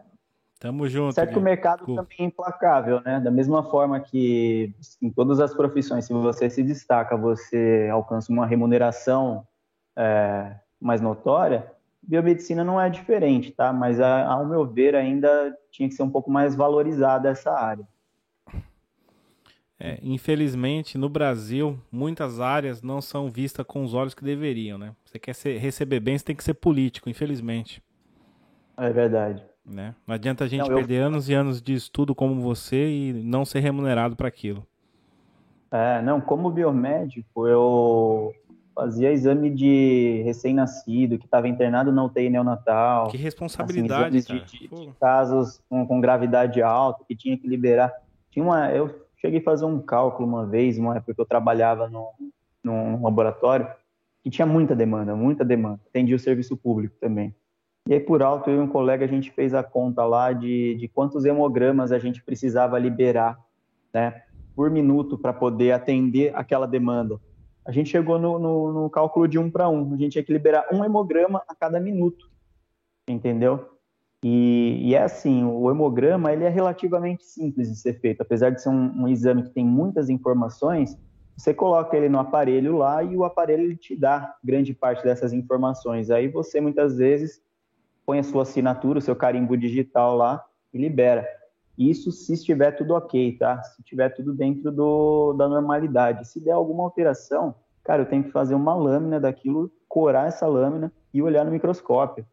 Tamo 0.59 0.87
junto. 0.87 1.13
Certo 1.13 1.31
que 1.31 1.39
o 1.39 1.41
mercado 1.41 1.85
também 1.85 2.17
é 2.19 2.23
implacável, 2.23 3.01
né? 3.01 3.19
Da 3.19 3.31
mesma 3.31 3.63
forma 3.63 3.99
que 3.99 4.73
em 5.01 5.09
todas 5.09 5.39
as 5.39 5.53
profissões, 5.53 6.05
se 6.05 6.13
você 6.13 6.49
se 6.49 6.61
destaca, 6.61 7.15
você 7.15 7.89
alcança 7.91 8.31
uma 8.31 8.45
remuneração 8.45 9.45
é, 9.95 10.55
mais 10.79 10.99
notória, 10.99 11.71
biomedicina 12.01 12.63
não 12.63 12.79
é 12.79 12.89
diferente, 12.89 13.51
tá? 13.51 13.71
Mas, 13.71 13.99
ao 13.99 14.45
meu 14.45 14.65
ver, 14.65 14.95
ainda 14.95 15.57
tinha 15.71 15.87
que 15.87 15.95
ser 15.95 16.03
um 16.03 16.09
pouco 16.09 16.29
mais 16.29 16.55
valorizada 16.55 17.29
essa 17.29 17.51
área. 17.51 17.87
É, 19.85 19.99
infelizmente, 20.01 20.97
no 20.97 21.09
Brasil, 21.09 21.77
muitas 21.91 22.39
áreas 22.39 22.81
não 22.81 23.01
são 23.01 23.29
vistas 23.29 23.65
com 23.65 23.83
os 23.83 23.93
olhos 23.93 24.13
que 24.13 24.23
deveriam, 24.23 24.77
né? 24.77 24.95
Você 25.03 25.19
quer 25.19 25.35
ser, 25.35 25.57
receber 25.57 25.99
bem, 25.99 26.17
você 26.17 26.23
tem 26.23 26.35
que 26.37 26.43
ser 26.43 26.53
político, 26.53 27.09
infelizmente. 27.09 27.83
É 28.77 28.89
verdade. 28.89 29.43
Né? 29.65 29.93
Não 30.07 30.15
adianta 30.15 30.45
a 30.45 30.47
gente 30.47 30.69
não, 30.69 30.73
perder 30.73 31.01
eu... 31.01 31.07
anos 31.07 31.27
e 31.27 31.33
anos 31.33 31.61
de 31.61 31.73
estudo 31.73 32.15
como 32.15 32.39
você 32.39 32.89
e 32.89 33.13
não 33.25 33.43
ser 33.43 33.59
remunerado 33.59 34.15
para 34.15 34.29
aquilo. 34.29 34.65
É, 35.69 36.01
não, 36.01 36.21
como 36.21 36.49
biomédico, 36.49 37.45
eu 37.45 38.33
fazia 38.73 39.11
exame 39.11 39.49
de 39.49 40.21
recém-nascido, 40.23 41.17
que 41.17 41.25
estava 41.25 41.49
internado 41.49 41.91
na 41.91 42.05
UTI 42.05 42.29
neonatal. 42.29 43.09
Que 43.09 43.17
responsabilidade, 43.17 44.17
assim, 44.17 44.35
de, 44.45 44.45
de, 44.45 44.67
de, 44.69 44.91
casos 44.97 45.61
com, 45.69 45.85
com, 45.85 45.99
gravidade 45.99 46.61
alta, 46.61 47.03
que 47.05 47.13
tinha 47.13 47.37
que 47.37 47.47
liberar. 47.47 47.91
Tinha 48.31 48.45
uma, 48.45 48.71
eu 48.71 49.02
cheguei 49.23 49.39
a 49.39 49.43
fazer 49.43 49.65
um 49.65 49.79
cálculo 49.79 50.27
uma 50.27 50.45
vez, 50.45 50.77
uma 50.77 50.97
época 50.97 51.13
que 51.13 51.21
eu 51.21 51.25
trabalhava 51.25 51.89
num 52.63 53.03
laboratório, 53.03 53.67
que 54.23 54.29
tinha 54.29 54.45
muita 54.45 54.75
demanda, 54.75 55.15
muita 55.15 55.43
demanda. 55.45 55.79
Atendia 55.87 56.15
o 56.15 56.19
serviço 56.19 56.57
público 56.57 56.95
também. 56.99 57.35
E 57.87 57.93
aí, 57.93 57.99
por 57.99 58.23
alto, 58.23 58.49
eu 58.49 58.57
e 58.57 58.59
um 58.59 58.67
colega, 58.67 59.03
a 59.03 59.07
gente 59.07 59.31
fez 59.31 59.53
a 59.53 59.61
conta 59.61 60.05
lá 60.05 60.31
de, 60.31 60.75
de 60.75 60.87
quantos 60.87 61.25
hemogramas 61.25 61.91
a 61.91 61.99
gente 61.99 62.23
precisava 62.23 62.79
liberar, 62.79 63.37
né, 63.93 64.23
por 64.55 64.69
minuto 64.69 65.17
para 65.17 65.33
poder 65.33 65.71
atender 65.71 66.31
aquela 66.35 66.65
demanda 66.65 67.19
a 67.65 67.71
gente 67.71 67.89
chegou 67.89 68.19
no, 68.19 68.37
no, 68.37 68.73
no 68.73 68.89
cálculo 68.89 69.27
de 69.27 69.39
um 69.39 69.49
para 69.49 69.69
um. 69.69 69.93
A 69.93 69.97
gente 69.97 70.13
tinha 70.13 70.23
que 70.23 70.33
liberar 70.33 70.67
um 70.71 70.83
hemograma 70.83 71.41
a 71.47 71.55
cada 71.55 71.79
minuto, 71.79 72.29
entendeu? 73.07 73.72
E, 74.23 74.79
e, 74.81 74.95
é 74.95 75.03
assim, 75.03 75.43
o 75.43 75.69
hemograma 75.69 76.31
ele 76.31 76.45
é 76.45 76.49
relativamente 76.49 77.25
simples 77.25 77.69
de 77.69 77.75
ser 77.75 77.99
feito, 77.99 78.21
apesar 78.21 78.51
de 78.51 78.61
ser 78.61 78.69
um, 78.69 79.03
um, 79.03 79.07
exame 79.09 79.43
que 79.43 79.49
tem 79.49 79.65
muitas 79.65 80.09
informações. 80.09 80.97
Você 81.35 81.53
coloca 81.53 81.97
ele 81.97 82.07
no 82.07 82.19
aparelho 82.19 82.77
lá 82.77 83.03
e 83.03 83.17
o 83.17 83.25
aparelho 83.25 83.63
ele 83.63 83.75
te 83.75 83.97
dá 83.97 84.33
grande 84.41 84.73
parte 84.73 85.03
dessas 85.03 85.33
informações. 85.33 86.09
Aí 86.09 86.29
você 86.29 86.61
muitas 86.61 86.97
vezes 86.97 87.41
põe 88.05 88.19
a 88.19 88.23
sua 88.23 88.43
assinatura, 88.43 88.99
o 88.99 89.01
seu 89.01 89.15
carimbo 89.15 89.57
digital 89.57 90.15
lá 90.15 90.45
e 90.73 90.77
libera. 90.77 91.27
Isso 91.77 92.09
se 92.09 92.33
estiver 92.33 92.71
tudo 92.71 92.93
ok, 92.93 93.37
tá? 93.37 93.61
Se 93.61 93.81
estiver 93.81 94.07
tudo 94.09 94.33
dentro 94.33 94.71
do, 94.71 95.33
da 95.33 95.49
normalidade. 95.49 96.29
Se 96.29 96.39
der 96.39 96.51
alguma 96.51 96.83
alteração, 96.83 97.55
cara, 97.83 98.03
eu 98.03 98.05
tenho 98.05 98.23
que 98.23 98.31
fazer 98.31 98.55
uma 98.55 98.73
lâmina 98.73 99.19
daquilo, 99.19 99.69
corar 99.89 100.27
essa 100.27 100.47
lâmina 100.47 100.93
e 101.13 101.21
olhar 101.21 101.43
no 101.43 101.51
microscópio, 101.51 102.25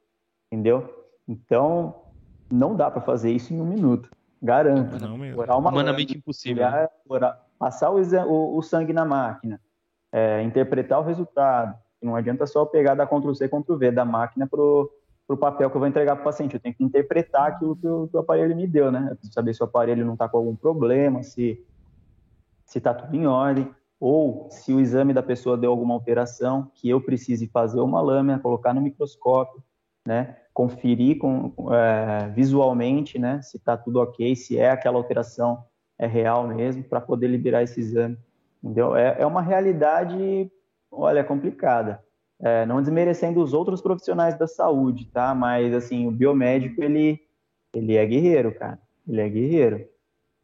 entendeu? 0.53 1.00
Então, 1.31 1.95
não 2.51 2.75
dá 2.75 2.91
para 2.91 3.01
fazer 3.01 3.31
isso 3.31 3.55
em 3.55 3.61
um 3.61 3.65
minuto, 3.65 4.11
garanto. 4.43 4.99
Não 4.99 5.17
mesmo. 5.17 5.37
Corar 5.37 5.57
uma 5.57 5.71
Humanamente 5.71 6.19
impossível. 6.19 6.67
Olhar, 6.67 6.83
né? 6.83 6.89
corar, 7.07 7.47
passar 7.57 7.91
o, 7.91 8.01
o, 8.01 8.59
o, 8.59 8.63
sangue 8.63 8.93
na 8.93 9.05
máquina, 9.05 9.61
é, 10.11 10.43
interpretar 10.43 10.99
o 10.99 11.05
resultado. 11.05 11.79
Não 12.03 12.17
adianta 12.17 12.49
só 12.49 12.65
pegar 12.65 12.97
da 12.97 13.07
Ctrl 13.07 13.33
C, 13.33 13.49
Ctrl 13.49 13.77
V 13.77 13.93
da 13.93 14.05
máquina 14.05 14.49
pro 14.49 14.91
para 15.29 15.35
o 15.35 15.39
papel 15.39 15.71
que 15.71 15.77
eu 15.77 15.79
vou 15.79 15.87
entregar 15.89 16.17
para 16.17 16.23
o 16.23 16.25
paciente. 16.25 16.55
Eu 16.55 16.61
tenho 16.61 16.75
que 16.75 16.83
interpretar 16.83 17.47
aquilo 17.47 17.77
que 17.77 17.87
o, 17.87 18.09
que 18.09 18.17
o 18.17 18.19
aparelho 18.19 18.57
me 18.57 18.67
deu, 18.67 18.91
né? 18.91 19.07
Eu 19.11 19.15
preciso 19.15 19.33
saber 19.33 19.55
se 19.55 19.63
o 19.63 19.65
aparelho 19.65 20.05
não 20.05 20.15
está 20.15 20.29
com 20.29 20.39
algum 20.39 20.57
problema, 20.57 21.23
se 21.23 21.65
se 22.65 22.79
está 22.79 22.93
tudo 22.93 23.15
em 23.15 23.29
ordem, 23.29 23.73
ou 24.01 24.49
se 24.51 24.73
o 24.73 24.81
exame 24.81 25.13
da 25.13 25.23
pessoa 25.23 25.57
deu 25.57 25.71
alguma 25.71 25.95
alteração, 25.95 26.71
que 26.75 26.89
eu 26.89 27.01
precise 27.01 27.47
fazer 27.47 27.81
uma 27.81 28.01
lâmina, 28.01 28.41
colocar 28.41 28.75
no 28.75 28.81
microscópio, 28.81 29.63
né? 30.05 30.37
Conferir 30.61 31.19
com, 31.19 31.53
é, 31.73 32.29
visualmente, 32.29 33.19
né? 33.19 33.41
Se 33.43 33.57
está 33.57 33.77
tudo 33.77 34.01
ok, 34.01 34.35
se 34.37 34.59
é 34.59 34.71
aquela 34.71 34.97
alteração 34.97 35.65
é 35.99 36.07
real 36.07 36.47
mesmo, 36.49 36.83
para 36.83 37.01
poder 37.01 37.29
liberar 37.29 37.63
esse 37.63 37.81
exame. 37.81 38.19
Entendeu? 38.63 38.97
É, 38.97 39.17
é 39.21 39.27
uma 39.27 39.43
realidade, 39.43 40.51
olha, 40.91 41.25
complicada 41.25 42.03
é, 42.41 42.65
não 42.65 42.81
desmerecendo 42.81 43.43
os 43.43 43.53
outros 43.53 43.81
profissionais 43.81 44.37
da 44.39 44.47
saúde, 44.47 45.07
tá? 45.07 45.35
Mas, 45.35 45.75
assim, 45.75 46.07
o 46.07 46.11
biomédico, 46.11 46.83
ele, 46.83 47.21
ele 47.75 47.97
é 47.97 48.07
guerreiro, 48.07 48.55
cara. 48.55 48.79
Ele 49.07 49.21
é 49.21 49.29
guerreiro. 49.29 49.87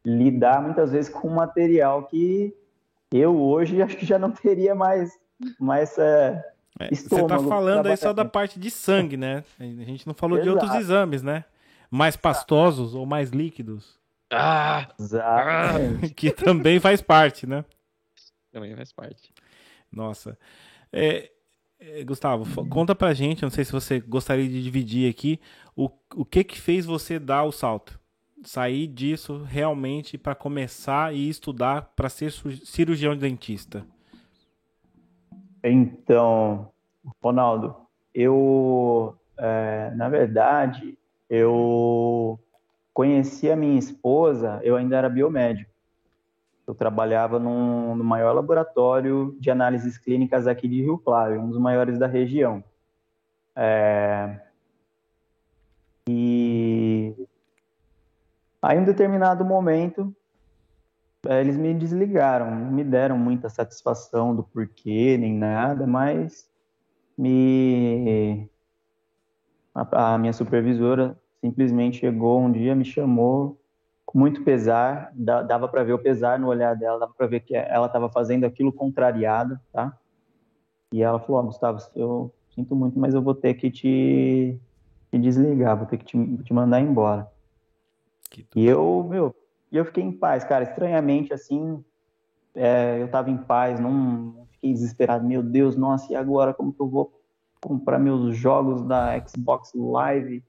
Lidar, 0.05 0.61
muitas 0.61 0.91
vezes, 0.91 1.09
com 1.09 1.27
material 1.29 2.05
que 2.05 2.55
eu, 3.11 3.35
hoje, 3.35 3.81
acho 3.81 3.97
que 3.97 4.05
já 4.05 4.19
não 4.19 4.31
teria 4.31 4.75
mais, 4.75 5.11
mais 5.59 5.97
é, 5.97 6.43
é, 6.79 6.93
Você 6.93 7.27
tá 7.27 7.39
falando 7.39 7.87
aí 7.87 7.97
só 7.97 8.13
da 8.13 8.25
parte 8.25 8.59
de 8.59 8.69
sangue, 8.69 9.17
né? 9.17 9.43
A 9.59 9.63
gente 9.63 10.05
não 10.05 10.13
falou 10.13 10.37
Exato. 10.37 10.49
de 10.49 10.55
outros 10.55 10.81
exames, 10.81 11.23
né? 11.23 11.45
Mais 11.89 12.15
pastosos 12.15 12.93
ou 12.93 13.05
mais 13.05 13.31
líquidos. 13.31 13.97
Ah! 14.31 14.87
Exatamente. 14.99 16.13
que 16.15 16.31
também 16.31 16.79
faz 16.79 17.01
parte, 17.01 17.47
né? 17.47 17.63
Também 18.51 18.75
faz 18.75 18.91
parte. 18.91 19.33
Nossa. 19.91 20.37
É, 20.91 21.31
é, 21.79 22.03
Gustavo, 22.03 22.65
conta 22.65 22.95
pra 22.95 23.13
gente, 23.13 23.43
não 23.43 23.49
sei 23.49 23.63
se 23.63 23.71
você 23.71 23.99
gostaria 23.99 24.47
de 24.47 24.61
dividir 24.61 25.09
aqui, 25.09 25.39
o, 25.75 25.89
o 26.15 26.25
que 26.25 26.43
que 26.43 26.59
fez 26.59 26.85
você 26.85 27.19
dar 27.19 27.43
o 27.43 27.51
salto? 27.51 27.99
Sair 28.43 28.87
disso 28.87 29.43
realmente 29.43 30.17
para 30.17 30.35
começar 30.35 31.13
e 31.13 31.29
estudar 31.29 31.93
para 31.95 32.09
ser 32.09 32.31
cirurgião 32.63 33.15
dentista. 33.15 33.85
Então, 35.63 36.71
Ronaldo, 37.21 37.75
eu, 38.13 39.15
é, 39.37 39.91
na 39.95 40.09
verdade, 40.09 40.97
eu 41.29 42.39
conheci 42.93 43.51
a 43.51 43.55
minha 43.55 43.77
esposa, 43.77 44.59
eu 44.63 44.75
ainda 44.75 44.97
era 44.97 45.09
biomédico. 45.09 45.71
Eu 46.65 46.75
trabalhava 46.75 47.39
num, 47.39 47.95
no 47.95 48.03
maior 48.03 48.33
laboratório 48.33 49.35
de 49.39 49.49
análises 49.49 49.97
clínicas 49.97 50.47
aqui 50.47 50.67
de 50.67 50.81
Rio 50.81 50.97
Claro, 50.97 51.39
um 51.39 51.49
dos 51.49 51.59
maiores 51.59 51.97
da 51.97 52.07
região. 52.07 52.63
É, 53.55 54.39
e 56.09 57.13
aí, 58.61 58.77
em 58.77 58.81
um 58.81 58.85
determinado 58.85 59.43
momento, 59.43 60.15
eles 61.25 61.57
me 61.57 61.73
desligaram, 61.73 62.51
não 62.51 62.71
me 62.71 62.83
deram 62.83 63.17
muita 63.17 63.49
satisfação 63.49 64.35
do 64.35 64.43
porquê, 64.43 65.17
nem 65.17 65.33
nada, 65.33 65.85
mas 65.87 66.49
me 67.17 68.49
a, 69.73 70.13
a 70.13 70.17
minha 70.17 70.33
supervisora 70.33 71.17
simplesmente 71.41 71.99
chegou 71.99 72.41
um 72.41 72.51
dia, 72.51 72.75
me 72.75 72.85
chamou 72.85 73.59
com 74.05 74.17
muito 74.17 74.43
pesar, 74.43 75.11
da- 75.13 75.41
dava 75.43 75.67
para 75.67 75.83
ver 75.83 75.93
o 75.93 75.99
pesar 75.99 76.39
no 76.39 76.47
olhar 76.47 76.75
dela, 76.75 76.99
dava 76.99 77.13
para 77.13 77.27
ver 77.27 77.41
que 77.41 77.53
ela 77.55 77.87
estava 77.87 78.09
fazendo 78.09 78.45
aquilo 78.45 78.71
contrariada, 78.71 79.61
tá? 79.71 79.97
E 80.91 81.03
ela 81.03 81.19
falou: 81.19 81.41
ó, 81.41 81.43
Gustavo, 81.43 81.79
eu 81.95 82.33
sinto 82.55 82.75
muito, 82.75 82.97
mas 82.97 83.13
eu 83.13 83.21
vou 83.21 83.35
ter 83.35 83.53
que 83.55 83.69
te, 83.69 84.57
te 85.11 85.17
desligar, 85.19 85.77
vou 85.77 85.85
ter 85.85 85.97
que 85.97 86.05
te, 86.05 86.37
te 86.43 86.53
mandar 86.53 86.79
embora. 86.79 87.29
E 88.55 88.65
eu, 88.65 89.03
meu, 89.03 89.35
e 89.71 89.77
eu 89.77 89.85
fiquei 89.85 90.03
em 90.03 90.11
paz, 90.11 90.43
cara. 90.43 90.63
Estranhamente, 90.63 91.33
assim, 91.33 91.83
é, 92.55 93.01
eu 93.01 93.09
tava 93.09 93.29
em 93.29 93.37
paz, 93.37 93.79
não, 93.79 94.47
fiquei 94.51 94.73
desesperado. 94.73 95.25
Meu 95.25 95.43
Deus, 95.43 95.75
nossa, 95.75 96.11
e 96.11 96.15
agora? 96.15 96.53
Como 96.53 96.73
que 96.73 96.81
eu 96.81 96.89
vou 96.89 97.13
comprar 97.61 97.99
meus 97.99 98.35
jogos 98.35 98.83
da 98.87 99.19
Xbox 99.27 99.71
Live? 99.75 100.43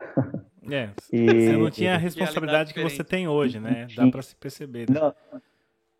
É, 0.68 0.90
E- 1.12 1.40
você 1.40 1.56
não 1.56 1.70
tinha 1.70 1.94
a 1.94 1.98
responsabilidade 1.98 2.74
que 2.74 2.82
você 2.82 3.04
tem 3.04 3.28
hoje, 3.28 3.60
né? 3.60 3.86
Dá 3.96 4.06
para 4.10 4.22
se 4.22 4.34
perceber. 4.34 4.90
né? 4.90 4.98
Não, 5.00 5.14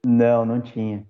não, 0.05 0.45
não 0.45 0.61
tinha. 0.61 1.07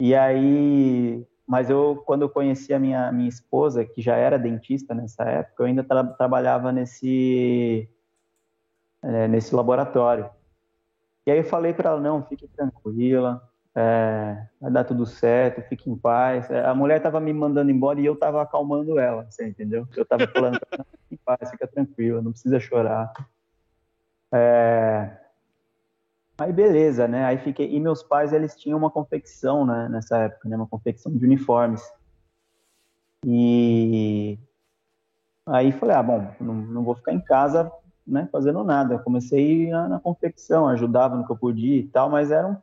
E 0.00 0.14
aí, 0.14 1.26
mas 1.46 1.68
eu, 1.68 2.00
quando 2.06 2.22
eu 2.22 2.28
conheci 2.30 2.72
a 2.72 2.78
minha, 2.78 3.10
minha 3.10 3.28
esposa, 3.28 3.84
que 3.84 4.00
já 4.00 4.14
era 4.14 4.38
dentista 4.38 4.94
nessa 4.94 5.24
época, 5.24 5.62
eu 5.62 5.66
ainda 5.66 5.82
tra- 5.82 6.04
trabalhava 6.04 6.70
nesse, 6.70 7.88
é, 9.02 9.26
nesse 9.28 9.54
laboratório. 9.54 10.30
E 11.26 11.30
aí 11.30 11.38
eu 11.38 11.44
falei 11.44 11.72
para 11.72 11.90
ela, 11.90 12.00
não, 12.00 12.24
fique 12.24 12.48
tranquila, 12.48 13.42
é, 13.74 14.46
vai 14.60 14.70
dar 14.70 14.84
tudo 14.84 15.06
certo, 15.06 15.66
fique 15.68 15.90
em 15.90 15.96
paz. 15.96 16.50
É, 16.50 16.64
A 16.64 16.74
mulher 16.74 16.96
estava 16.96 17.20
me 17.20 17.32
mandando 17.32 17.70
embora 17.70 18.00
e 18.00 18.06
eu 18.06 18.14
estava 18.14 18.42
acalmando 18.42 18.98
ela, 18.98 19.26
você 19.30 19.46
entendeu? 19.46 19.86
Eu 19.96 20.02
estava 20.02 20.26
falando, 20.26 20.58
fique 20.70 21.14
em 21.14 21.16
paz, 21.16 21.50
fica 21.50 21.66
tranquila, 21.66 22.22
não 22.22 22.32
precisa 22.32 22.58
chorar. 22.58 23.12
É, 24.32 25.10
Aí 26.40 26.54
beleza, 26.54 27.06
né? 27.06 27.26
Aí 27.26 27.36
fiquei. 27.36 27.70
E 27.70 27.78
meus 27.78 28.02
pais, 28.02 28.32
eles 28.32 28.56
tinham 28.56 28.78
uma 28.78 28.90
confecção, 28.90 29.66
né? 29.66 29.90
Nessa 29.90 30.16
época, 30.16 30.48
né? 30.48 30.56
Uma 30.56 30.66
confecção 30.66 31.14
de 31.14 31.22
uniformes. 31.22 31.82
E 33.26 34.38
aí 35.44 35.70
falei, 35.72 35.96
ah, 35.96 36.02
bom, 36.02 36.34
não, 36.40 36.54
não 36.54 36.82
vou 36.82 36.94
ficar 36.94 37.12
em 37.12 37.20
casa, 37.20 37.70
né? 38.06 38.28
Fazendo 38.30 38.62
nada. 38.64 38.94
Eu 38.94 38.98
comecei 39.00 39.70
na, 39.70 39.88
na 39.88 40.00
confecção, 40.00 40.68
ajudava 40.68 41.16
no 41.16 41.26
que 41.26 41.32
eu 41.32 41.36
podia 41.36 41.76
e 41.76 41.86
tal, 41.86 42.10
mas 42.10 42.30
era 42.30 42.46
um, 42.46 42.56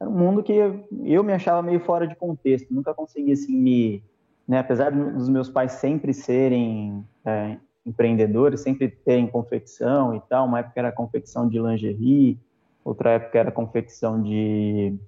era 0.00 0.10
um 0.10 0.12
mundo 0.12 0.42
que 0.42 0.52
eu, 0.52 1.24
me 1.24 1.32
achava 1.32 1.62
meio 1.62 1.80
fora 1.80 2.06
de 2.06 2.14
contexto. 2.14 2.72
Nunca 2.72 2.94
consegui, 2.94 3.32
assim, 3.32 3.56
me... 3.56 4.02
Né? 4.46 4.58
Apesar 4.58 4.90
dos 4.90 5.28
meus 5.28 5.48
pais 5.48 5.72
sempre 5.72 6.14
serem 6.14 7.04
é, 7.24 7.58
empreendedores, 7.84 8.60
sempre 8.60 8.88
terem 8.88 9.26
confecção 9.26 10.14
e 10.14 10.20
tal, 10.20 10.46
uma 10.46 10.60
época 10.60 10.78
era 10.78 10.92
confecção 10.92 11.48
de 11.48 11.58
lingerie, 11.58 12.38
outra 12.84 13.10
época 13.10 13.38
era 13.38 13.50
confecção 13.50 14.22
de, 14.22 14.98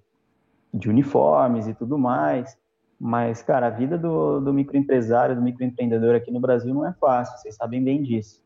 de 0.73 0.88
uniformes 0.88 1.66
e 1.66 1.75
tudo 1.75 1.99
mais. 1.99 2.59
Mas, 2.99 3.43
cara, 3.43 3.69
a 3.69 3.71
vida 3.71 3.97
do, 3.97 4.40
do 4.40 4.53
microempresário, 4.53 5.35
do 5.35 5.40
microempreendedor 5.40 6.14
aqui 6.14 6.31
no 6.31 6.38
Brasil 6.38 6.75
não 6.75 6.87
é 6.87 6.93
fácil, 6.93 7.38
vocês 7.38 7.55
sabem 7.55 7.83
bem 7.83 8.03
disso. 8.03 8.43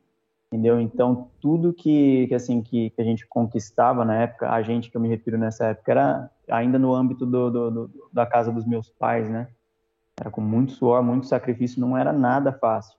Entendeu? 0.55 0.81
Então, 0.81 1.33
tudo 1.40 1.73
que, 1.73 2.29
que 2.29 2.35
assim, 2.35 2.62
que, 2.62 2.90
que 2.90 3.03
a 3.03 3.05
gente 3.05 3.27
conquistava 3.27 4.05
na 4.05 4.23
época, 4.23 4.49
a 4.53 4.62
gente 4.62 4.88
que 4.88 4.97
eu 4.97 5.01
me 5.01 5.09
refiro 5.09 5.37
nessa 5.37 5.67
época, 5.67 5.90
era 5.90 6.31
ainda 6.49 6.79
no 6.79 6.95
âmbito 6.95 7.27
do, 7.27 7.51
do, 7.51 7.71
do- 7.73 7.90
da 8.12 8.25
casa 8.25 8.53
dos 8.53 8.64
meus 8.64 8.88
pais, 8.88 9.29
né? 9.29 9.49
Era 10.17 10.31
com 10.31 10.40
muito 10.40 10.71
suor, 10.71 11.03
muito 11.03 11.27
sacrifício, 11.27 11.81
não 11.81 11.99
era 11.99 12.12
nada 12.12 12.53
fácil. 12.53 12.97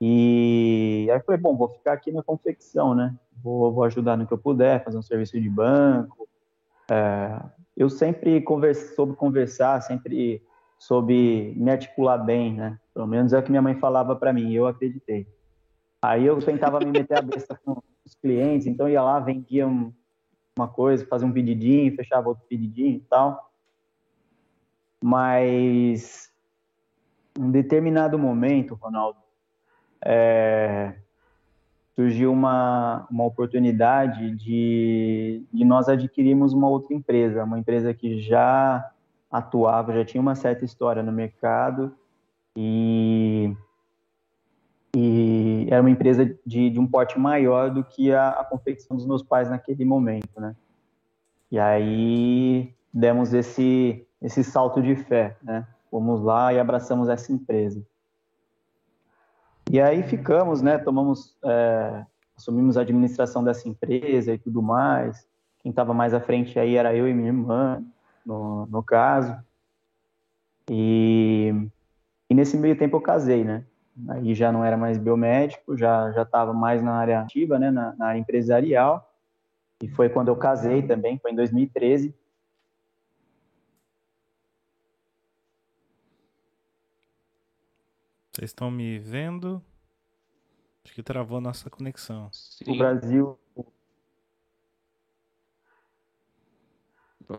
E 0.00 1.08
aí 1.10 1.18
eu 1.18 1.24
falei, 1.24 1.40
bom, 1.40 1.56
vou 1.56 1.68
ficar 1.70 1.92
aqui 1.94 2.12
na 2.12 2.22
confecção, 2.22 2.94
né? 2.94 3.16
Vou, 3.42 3.72
vou 3.72 3.82
ajudar 3.82 4.16
no 4.16 4.24
que 4.24 4.32
eu 4.32 4.38
puder, 4.38 4.84
fazer 4.84 4.96
um 4.96 5.02
serviço 5.02 5.40
de 5.40 5.50
banco. 5.50 6.28
É, 6.88 7.42
eu 7.76 7.90
sempre 7.90 8.40
converse, 8.42 8.94
soube 8.94 9.16
conversar, 9.16 9.80
sempre 9.82 10.40
soube 10.78 11.52
me 11.56 11.72
articular 11.72 12.18
bem, 12.18 12.54
né? 12.54 12.78
Pelo 12.94 13.08
menos 13.08 13.32
é 13.32 13.40
o 13.40 13.42
que 13.42 13.50
minha 13.50 13.60
mãe 13.60 13.74
falava 13.74 14.14
para 14.14 14.32
mim, 14.32 14.52
eu 14.52 14.68
acreditei. 14.68 15.26
Aí 16.02 16.24
eu 16.24 16.38
tentava 16.40 16.80
me 16.80 16.86
meter 16.86 17.18
a 17.18 17.22
besta 17.22 17.58
com 17.64 17.82
os 18.04 18.14
clientes, 18.14 18.66
então 18.66 18.88
ia 18.88 19.02
lá, 19.02 19.20
vendia 19.20 19.66
um- 19.68 19.92
uma 20.58 20.66
coisa, 20.66 21.06
fazia 21.06 21.26
um 21.26 21.32
pedidinho, 21.32 21.94
fechava 21.94 22.28
outro 22.28 22.44
pedidinho 22.48 22.96
e 22.96 23.00
tal. 23.00 23.50
Mas 25.02 26.30
em 27.38 27.50
determinado 27.50 28.18
momento, 28.18 28.74
Ronaldo, 28.74 29.18
é, 30.04 30.94
surgiu 31.94 32.32
uma, 32.32 33.06
uma 33.10 33.24
oportunidade 33.24 34.34
de, 34.36 35.44
de 35.52 35.64
nós 35.64 35.88
adquirirmos 35.88 36.52
uma 36.52 36.68
outra 36.68 36.94
empresa, 36.94 37.44
uma 37.44 37.58
empresa 37.58 37.92
que 37.92 38.20
já 38.20 38.90
atuava, 39.30 39.92
já 39.92 40.04
tinha 40.04 40.20
uma 40.20 40.34
certa 40.34 40.64
história 40.64 41.02
no 41.02 41.12
mercado 41.12 41.94
e 42.56 43.54
era 45.72 45.80
uma 45.80 45.90
empresa 45.90 46.26
de, 46.44 46.70
de 46.70 46.80
um 46.80 46.86
porte 46.86 47.18
maior 47.18 47.70
do 47.70 47.84
que 47.84 48.12
a, 48.12 48.30
a 48.30 48.44
confecção 48.44 48.96
dos 48.96 49.06
meus 49.06 49.22
pais 49.22 49.48
naquele 49.48 49.84
momento, 49.84 50.40
né? 50.40 50.56
E 51.50 51.58
aí 51.58 52.74
demos 52.92 53.32
esse, 53.32 54.04
esse 54.20 54.42
salto 54.42 54.82
de 54.82 54.96
fé, 54.96 55.36
né? 55.42 55.66
Fomos 55.88 56.22
lá 56.22 56.52
e 56.52 56.58
abraçamos 56.58 57.08
essa 57.08 57.32
empresa. 57.32 57.84
E 59.70 59.80
aí 59.80 60.02
ficamos, 60.02 60.60
né? 60.60 60.76
Tomamos, 60.76 61.36
é, 61.44 62.04
assumimos 62.36 62.76
a 62.76 62.80
administração 62.80 63.44
dessa 63.44 63.68
empresa 63.68 64.34
e 64.34 64.38
tudo 64.38 64.60
mais. 64.60 65.24
Quem 65.60 65.70
estava 65.70 65.94
mais 65.94 66.12
à 66.12 66.20
frente 66.20 66.58
aí 66.58 66.74
era 66.74 66.96
eu 66.96 67.08
e 67.08 67.14
minha 67.14 67.28
irmã, 67.28 67.84
no, 68.26 68.66
no 68.66 68.82
caso. 68.82 69.36
E, 70.68 71.54
e 72.28 72.34
nesse 72.34 72.56
meio 72.56 72.76
tempo 72.76 72.96
eu 72.96 73.00
casei, 73.00 73.44
né? 73.44 73.64
Aí 74.08 74.34
já 74.34 74.50
não 74.50 74.64
era 74.64 74.76
mais 74.76 74.98
biomédico, 74.98 75.76
já 75.76 76.10
já 76.12 76.22
estava 76.22 76.52
mais 76.52 76.82
na 76.82 76.92
área 76.92 77.20
ativa, 77.20 77.58
né? 77.58 77.70
Na, 77.70 77.94
na 77.94 78.06
área 78.06 78.18
empresarial. 78.18 79.06
E 79.82 79.88
foi 79.88 80.08
quando 80.08 80.28
eu 80.28 80.36
casei 80.36 80.82
também, 80.82 81.18
foi 81.18 81.32
em 81.32 81.36
2013. 81.36 82.14
Vocês 88.32 88.50
estão 88.50 88.70
me 88.70 88.98
vendo? 88.98 89.62
Acho 90.84 90.94
que 90.94 91.02
travou 91.02 91.38
a 91.38 91.40
nossa 91.40 91.68
conexão. 91.68 92.26
O 92.26 92.30
Sim. 92.32 92.78
Brasil 92.78 93.38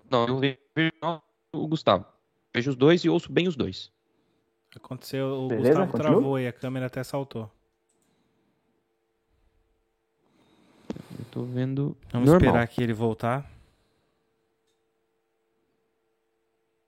Não, 0.09 0.27
eu 0.27 0.39
vejo 0.39 1.21
o 1.53 1.67
Gustavo. 1.67 2.05
Vejo 2.53 2.71
os 2.71 2.75
dois 2.75 3.03
e 3.03 3.09
ouço 3.09 3.31
bem 3.31 3.47
os 3.47 3.55
dois. 3.55 3.91
Aconteceu, 4.75 5.25
o 5.27 5.47
Beleza? 5.49 5.69
Gustavo 5.69 5.91
Continua? 5.91 6.11
travou 6.13 6.39
e 6.39 6.47
a 6.47 6.53
câmera 6.53 6.85
até 6.85 7.03
saltou. 7.03 7.49
Eu 11.19 11.25
tô 11.31 11.43
vendo 11.43 11.95
Vamos 12.11 12.29
normal. 12.29 12.47
esperar 12.49 12.63
aqui 12.63 12.81
ele 12.81 12.93
voltar. 12.93 13.49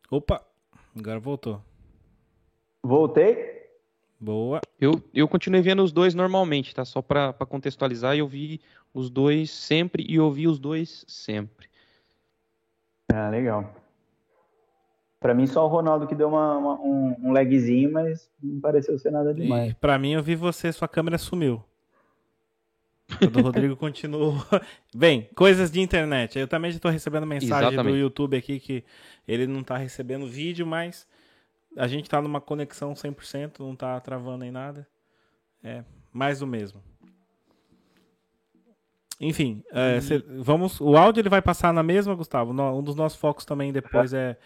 Opa, 0.09 0.45
agora 0.97 1.19
voltou. 1.19 1.61
voltei. 2.83 3.53
Boa. 4.19 4.61
Eu, 4.79 5.03
eu 5.13 5.27
continuei 5.27 5.61
vendo 5.61 5.83
os 5.83 5.91
dois 5.91 6.13
normalmente, 6.13 6.73
tá? 6.73 6.85
Só 6.85 7.01
para 7.01 7.33
contextualizar, 7.33 8.15
eu 8.15 8.25
vi 8.27 8.61
os 8.93 9.09
dois 9.09 9.51
sempre 9.51 10.05
e 10.07 10.17
ouvi 10.19 10.47
os 10.47 10.59
dois 10.59 11.03
sempre. 11.07 11.67
Ah, 13.11 13.29
legal. 13.29 13.73
Para 15.23 15.33
mim, 15.33 15.47
só 15.47 15.63
o 15.65 15.69
Ronaldo 15.69 16.05
que 16.05 16.13
deu 16.13 16.27
uma, 16.27 16.57
uma, 16.57 16.73
um, 16.81 17.15
um 17.23 17.31
lagzinho, 17.31 17.89
mas 17.93 18.29
não 18.43 18.59
pareceu 18.59 18.99
ser 18.99 19.09
nada 19.09 19.33
demais. 19.33 19.73
Para 19.75 19.97
mim, 19.97 20.11
eu 20.11 20.21
vi 20.21 20.35
você, 20.35 20.69
sua 20.73 20.85
câmera 20.85 21.17
sumiu. 21.17 21.63
O 23.21 23.27
do 23.27 23.41
Rodrigo 23.41 23.73
continuou. 23.77 24.35
Bem, 24.93 25.29
coisas 25.33 25.71
de 25.71 25.79
internet. 25.79 26.37
Eu 26.37 26.45
também 26.45 26.71
já 26.71 26.75
estou 26.75 26.91
recebendo 26.91 27.25
mensagem 27.25 27.69
Exatamente. 27.69 27.93
do 27.93 27.97
YouTube 27.97 28.35
aqui 28.35 28.59
que 28.59 28.83
ele 29.25 29.47
não 29.47 29.61
está 29.61 29.77
recebendo 29.77 30.27
vídeo, 30.27 30.67
mas 30.67 31.07
a 31.77 31.87
gente 31.87 32.03
está 32.03 32.21
numa 32.21 32.41
conexão 32.41 32.91
100%, 32.91 33.59
não 33.61 33.71
está 33.71 33.97
travando 34.01 34.43
em 34.43 34.51
nada. 34.51 34.85
É 35.63 35.85
mais 36.11 36.39
do 36.39 36.47
mesmo. 36.47 36.83
Enfim, 39.21 39.63
é, 39.71 40.01
cê, 40.01 40.21
vamos. 40.41 40.81
O 40.81 40.97
áudio 40.97 41.21
ele 41.21 41.29
vai 41.29 41.41
passar 41.41 41.73
na 41.73 41.81
mesma, 41.81 42.13
Gustavo. 42.13 42.51
Um 42.51 42.83
dos 42.83 42.95
nossos 42.95 43.17
focos 43.17 43.45
também 43.45 43.71
depois 43.71 44.11
é 44.11 44.37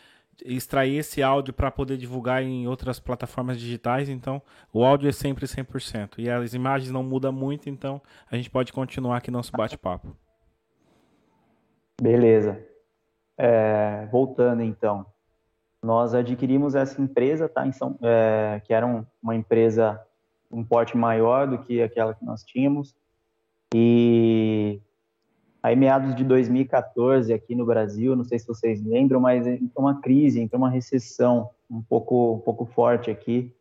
extrair 0.44 0.98
esse 0.98 1.22
áudio 1.24 1.54
para 1.54 1.72
poder 1.72 1.98
divulgar 1.98 2.44
em 2.44 2.68
outras 2.68 3.00
plataformas 3.00 3.60
digitais. 3.60 4.10
Então, 4.10 4.42
o 4.72 4.84
áudio 4.84 5.10
é 5.10 5.12
sempre 5.12 5.46
100%. 5.46 6.16
E 6.18 6.30
as 6.30 6.54
imagens 6.54 6.92
não 6.92 7.04
mudam 7.04 7.32
muito, 7.32 7.70
então 7.70 8.02
a 8.30 8.36
gente 8.36 8.50
pode 8.50 8.72
continuar 8.72 9.18
aqui 9.18 9.32
nosso 9.32 9.52
bate-papo. 9.52 10.16
Beleza. 12.02 12.64
É, 13.38 14.08
voltando 14.12 14.64
então 14.64 15.06
nós 15.82 16.14
adquirimos 16.14 16.76
essa 16.76 17.02
empresa, 17.02 17.48
tá, 17.48 17.66
em 17.66 17.72
São, 17.72 17.98
é, 18.02 18.62
que 18.66 18.74
era 18.74 18.86
um, 18.86 19.06
uma 19.22 19.36
empresa 19.36 20.02
um 20.52 20.64
porte 20.64 20.98
maior 20.98 21.48
do 21.48 21.60
que 21.60 21.82
aquela 21.82 22.14
que 22.14 22.26
nós 22.26 22.44
tínhamos. 22.44 22.96
E 23.74 24.82
aí, 25.68 25.76
meados 25.76 26.16
de 26.16 26.24
2014, 26.24 27.34
aqui 27.34 27.54
no 27.54 27.66
Brasil, 27.66 28.16
não 28.16 28.24
sei 28.24 28.40
se 28.40 28.48
vocês 28.48 28.82
lembram, 28.84 29.20
mas 29.20 29.46
entrou 29.46 29.86
uma 29.86 30.00
crise, 30.00 30.40
entrou 30.40 30.62
uma 30.62 30.70
recessão 30.70 31.50
um 31.70 31.82
pouco, 31.82 32.36
um 32.36 32.40
pouco 32.40 32.66
forte 32.66 33.12
aqui 33.12 33.54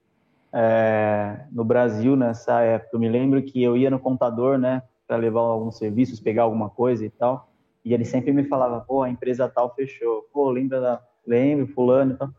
é, 0.52 1.40
no 1.50 1.64
Brasil 1.64 2.14
nessa 2.14 2.60
época. 2.60 2.90
Eu 2.94 3.00
me 3.00 3.08
lembro 3.08 3.42
que 3.42 3.60
eu 3.62 3.76
ia 3.76 3.90
no 3.90 3.98
contador, 3.98 4.56
né, 4.56 4.82
para 5.06 5.16
levar 5.16 5.40
alguns 5.40 5.78
serviços, 5.78 6.20
pegar 6.20 6.44
alguma 6.44 6.70
coisa 6.70 7.04
e 7.04 7.10
tal, 7.10 7.48
e 7.84 7.92
ele 7.92 8.04
sempre 8.04 8.32
me 8.32 8.44
falava, 8.44 8.80
pô, 8.80 9.02
a 9.02 9.10
empresa 9.10 9.48
tal 9.48 9.74
fechou. 9.74 10.26
Pô, 10.32 10.50
lembra 10.50 10.80
da 10.80 11.02
lembro, 11.26 11.66
fulano, 11.66 12.12
então, 12.12 12.32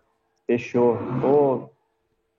fechou. 0.45 0.97
Pô, 1.19 1.69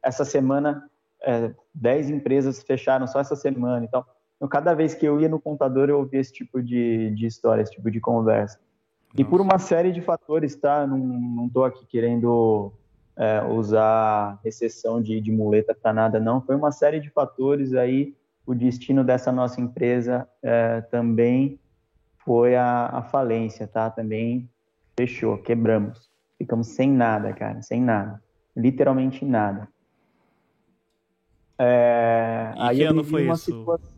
essa 0.02 0.24
semana, 0.24 0.88
é, 1.22 1.52
10 1.74 2.08
empresas 2.10 2.62
fecharam 2.62 3.06
só 3.06 3.20
essa 3.20 3.36
semana, 3.36 3.84
então, 3.84 4.04
então, 4.38 4.48
cada 4.48 4.72
vez 4.72 4.94
que 4.94 5.04
eu 5.04 5.20
ia 5.20 5.28
no 5.28 5.40
contador, 5.40 5.90
eu 5.90 5.98
ouvia 5.98 6.20
esse 6.20 6.32
tipo 6.32 6.62
de, 6.62 7.10
de 7.10 7.26
história, 7.26 7.60
esse 7.60 7.72
tipo 7.72 7.90
de 7.90 8.00
conversa. 8.00 8.56
Nossa. 9.08 9.20
E 9.20 9.24
por 9.24 9.40
uma 9.40 9.58
série 9.58 9.90
de 9.90 10.00
fatores, 10.00 10.54
tá? 10.54 10.86
Não, 10.86 10.96
não 10.96 11.48
tô 11.48 11.64
aqui 11.64 11.84
querendo 11.84 12.72
é, 13.16 13.42
usar 13.42 14.38
recessão 14.44 15.02
de, 15.02 15.20
de 15.20 15.32
muleta 15.32 15.74
para 15.74 15.92
nada, 15.92 16.20
não. 16.20 16.40
Foi 16.40 16.54
uma 16.54 16.70
série 16.70 17.00
de 17.00 17.10
fatores 17.10 17.74
aí. 17.74 18.14
O 18.46 18.54
destino 18.54 19.02
dessa 19.02 19.32
nossa 19.32 19.60
empresa 19.60 20.26
é, 20.40 20.82
também 20.82 21.58
foi 22.18 22.54
a, 22.54 22.86
a 22.86 23.02
falência, 23.02 23.66
tá? 23.66 23.90
Também 23.90 24.48
fechou, 24.96 25.36
quebramos. 25.38 26.08
Ficamos 26.38 26.68
sem 26.68 26.88
nada, 26.92 27.32
cara, 27.32 27.60
sem 27.60 27.82
nada. 27.82 28.22
Literalmente 28.56 29.24
nada. 29.24 29.68
É, 31.58 32.52
e 32.56 32.60
aí 32.60 32.76
que 32.76 32.82
ano 32.84 33.02
foi 33.02 33.28
isso? 33.28 33.46
Situação... 33.46 33.97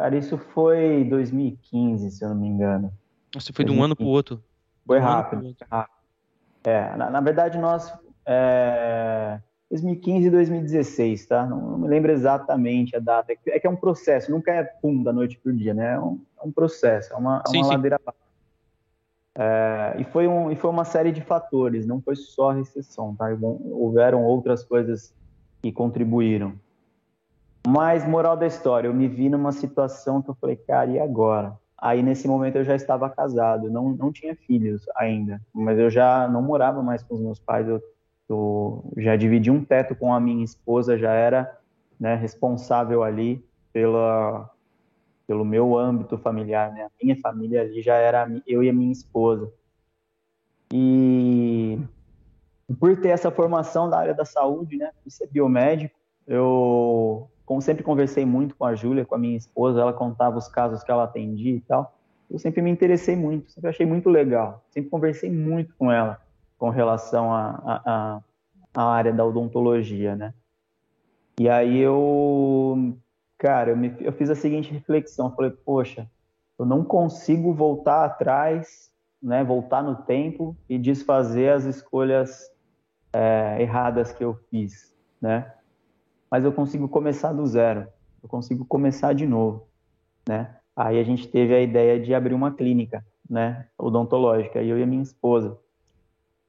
Cara, 0.00 0.16
isso 0.16 0.38
foi 0.38 1.04
2015, 1.04 2.10
se 2.10 2.24
eu 2.24 2.30
não 2.30 2.36
me 2.36 2.48
engano. 2.48 2.90
Você 3.34 3.52
foi 3.52 3.66
2015. 3.66 3.66
de 3.66 3.78
um 3.78 3.84
ano 3.84 3.94
para 3.94 4.06
o 4.06 4.08
outro? 4.08 4.42
Foi 4.86 4.98
rápido. 4.98 5.46
Um 5.46 5.54
rápido. 5.70 5.94
É, 6.64 6.96
na, 6.96 7.10
na, 7.10 7.20
verdade, 7.20 7.58
nós. 7.58 7.92
É, 8.24 9.38
2015 9.70 10.26
e 10.26 10.30
2016, 10.30 11.26
tá? 11.26 11.44
Não, 11.44 11.60
não, 11.60 11.78
me 11.78 11.86
lembro 11.86 12.10
exatamente 12.10 12.96
a 12.96 12.98
data. 12.98 13.34
É 13.46 13.60
que 13.60 13.66
é 13.66 13.68
um 13.68 13.76
processo, 13.76 14.30
nunca 14.30 14.50
é 14.50 14.64
pum 14.64 15.02
da 15.02 15.12
noite 15.12 15.36
para 15.36 15.52
o 15.52 15.54
dia, 15.54 15.74
né? 15.74 15.92
É 15.92 16.00
um, 16.00 16.18
é 16.42 16.46
um 16.46 16.50
processo, 16.50 17.12
é 17.12 17.16
uma, 17.16 17.42
sim, 17.46 17.58
uma 17.58 17.64
sim. 17.64 17.70
ladeira 17.70 18.00
é, 19.34 19.96
e, 19.98 20.04
foi 20.04 20.26
um, 20.26 20.50
e 20.50 20.56
foi 20.56 20.70
uma 20.70 20.86
série 20.86 21.12
de 21.12 21.20
fatores, 21.20 21.86
não 21.86 22.00
foi 22.00 22.16
só 22.16 22.52
a 22.52 22.54
recessão, 22.54 23.14
tá? 23.14 23.26
Houveram 23.38 24.24
outras 24.24 24.64
coisas 24.64 25.12
que 25.60 25.70
contribuíram. 25.70 26.54
Mas, 27.66 28.06
moral 28.06 28.36
da 28.36 28.46
história, 28.46 28.88
eu 28.88 28.94
me 28.94 29.06
vi 29.06 29.28
numa 29.28 29.52
situação 29.52 30.22
que 30.22 30.30
eu 30.30 30.34
falei, 30.34 30.56
cara, 30.56 30.90
e 30.90 30.98
agora? 30.98 31.58
Aí, 31.76 32.02
nesse 32.02 32.26
momento, 32.26 32.56
eu 32.56 32.64
já 32.64 32.74
estava 32.74 33.08
casado, 33.08 33.70
não, 33.70 33.90
não 33.90 34.12
tinha 34.12 34.34
filhos 34.34 34.84
ainda, 34.96 35.40
mas 35.52 35.78
eu 35.78 35.90
já 35.90 36.28
não 36.28 36.42
morava 36.42 36.82
mais 36.82 37.02
com 37.02 37.14
os 37.14 37.20
meus 37.20 37.38
pais, 37.38 37.66
eu, 37.66 37.80
eu 38.28 38.84
já 38.98 39.16
dividi 39.16 39.50
um 39.50 39.64
teto 39.64 39.94
com 39.94 40.12
a 40.12 40.20
minha 40.20 40.44
esposa, 40.44 40.98
já 40.98 41.12
era 41.12 41.58
né, 41.98 42.14
responsável 42.14 43.02
ali 43.02 43.44
pela, 43.72 44.50
pelo 45.26 45.44
meu 45.44 45.78
âmbito 45.78 46.18
familiar, 46.18 46.72
né? 46.72 46.84
A 46.84 46.90
minha 47.02 47.16
família 47.20 47.62
ali 47.62 47.82
já 47.82 47.94
era 47.94 48.28
eu 48.46 48.62
e 48.62 48.68
a 48.68 48.72
minha 48.72 48.92
esposa. 48.92 49.50
E 50.72 51.78
por 52.78 53.00
ter 53.00 53.08
essa 53.08 53.30
formação 53.30 53.88
da 53.88 53.98
área 53.98 54.14
da 54.14 54.24
saúde, 54.24 54.76
né? 54.76 54.90
Por 55.02 55.10
ser 55.10 55.28
biomédico, 55.28 55.94
eu 56.26 57.28
como 57.50 57.60
sempre 57.60 57.82
conversei 57.82 58.24
muito 58.24 58.54
com 58.54 58.64
a 58.64 58.76
Júlia, 58.76 59.04
com 59.04 59.16
a 59.16 59.18
minha 59.18 59.36
esposa, 59.36 59.80
ela 59.80 59.92
contava 59.92 60.38
os 60.38 60.46
casos 60.46 60.84
que 60.84 60.90
ela 60.92 61.02
atendia 61.02 61.56
e 61.56 61.60
tal. 61.60 61.98
Eu 62.30 62.38
sempre 62.38 62.62
me 62.62 62.70
interessei 62.70 63.16
muito, 63.16 63.50
sempre 63.50 63.70
achei 63.70 63.84
muito 63.84 64.08
legal. 64.08 64.64
Sempre 64.70 64.88
conversei 64.88 65.28
muito 65.28 65.74
com 65.74 65.90
ela 65.90 66.20
com 66.56 66.68
relação 66.70 67.34
à 67.34 68.22
área 68.72 69.12
da 69.12 69.24
odontologia, 69.24 70.14
né? 70.14 70.32
E 71.40 71.48
aí 71.48 71.76
eu 71.80 72.96
cara, 73.36 73.70
eu, 73.70 73.76
me, 73.76 73.96
eu 73.98 74.12
fiz 74.12 74.30
a 74.30 74.36
seguinte 74.36 74.72
reflexão, 74.72 75.34
falei, 75.34 75.50
poxa, 75.50 76.08
eu 76.56 76.64
não 76.64 76.84
consigo 76.84 77.52
voltar 77.52 78.04
atrás, 78.04 78.92
né, 79.20 79.42
voltar 79.42 79.82
no 79.82 79.96
tempo 79.96 80.56
e 80.68 80.78
desfazer 80.78 81.52
as 81.52 81.64
escolhas 81.64 82.48
é, 83.12 83.60
erradas 83.60 84.12
que 84.12 84.22
eu 84.22 84.38
fiz, 84.52 84.96
né? 85.20 85.52
Mas 86.30 86.44
eu 86.44 86.52
consigo 86.52 86.88
começar 86.88 87.32
do 87.32 87.46
zero, 87.46 87.86
eu 88.22 88.28
consigo 88.28 88.64
começar 88.64 89.12
de 89.12 89.26
novo, 89.26 89.66
né? 90.28 90.56
Aí 90.76 90.98
a 90.98 91.02
gente 91.02 91.26
teve 91.26 91.54
a 91.54 91.60
ideia 91.60 91.98
de 91.98 92.14
abrir 92.14 92.34
uma 92.34 92.52
clínica, 92.52 93.04
né, 93.28 93.66
odontológica, 93.76 94.62
eu 94.62 94.78
e 94.78 94.82
a 94.82 94.86
minha 94.86 95.02
esposa. 95.02 95.58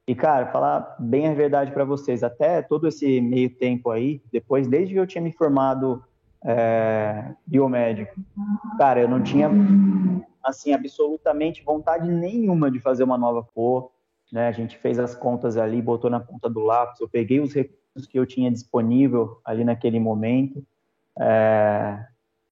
E 0.06 0.14
cara, 0.14 0.46
falar 0.46 0.96
bem 0.98 1.28
a 1.28 1.34
verdade 1.34 1.72
para 1.72 1.84
vocês, 1.84 2.22
até 2.22 2.62
todo 2.62 2.88
esse 2.88 3.20
meio 3.20 3.50
tempo 3.50 3.90
aí, 3.90 4.22
depois, 4.32 4.66
desde 4.66 4.94
que 4.94 5.00
eu 5.00 5.06
tinha 5.06 5.22
me 5.22 5.32
formado 5.32 6.02
é, 6.44 7.34
biomédico. 7.46 8.14
Cara, 8.78 9.00
eu 9.00 9.08
não 9.08 9.22
tinha, 9.22 9.48
assim, 10.42 10.72
absolutamente 10.72 11.62
vontade 11.62 12.08
nenhuma 12.10 12.70
de 12.70 12.80
fazer 12.80 13.04
uma 13.04 13.18
nova 13.18 13.46
cor. 13.54 13.90
Né? 14.32 14.48
A 14.48 14.52
gente 14.52 14.76
fez 14.78 14.98
as 14.98 15.14
contas 15.14 15.56
ali, 15.56 15.80
botou 15.80 16.10
na 16.10 16.20
ponta 16.20 16.48
do 16.48 16.60
lápis. 16.60 17.00
Eu 17.00 17.08
peguei 17.08 17.40
os 17.40 17.52
recursos 17.52 17.81
que 18.08 18.18
eu 18.18 18.26
tinha 18.26 18.50
disponível 18.50 19.40
ali 19.44 19.64
naquele 19.64 20.00
momento. 20.00 20.64
É, 21.18 22.06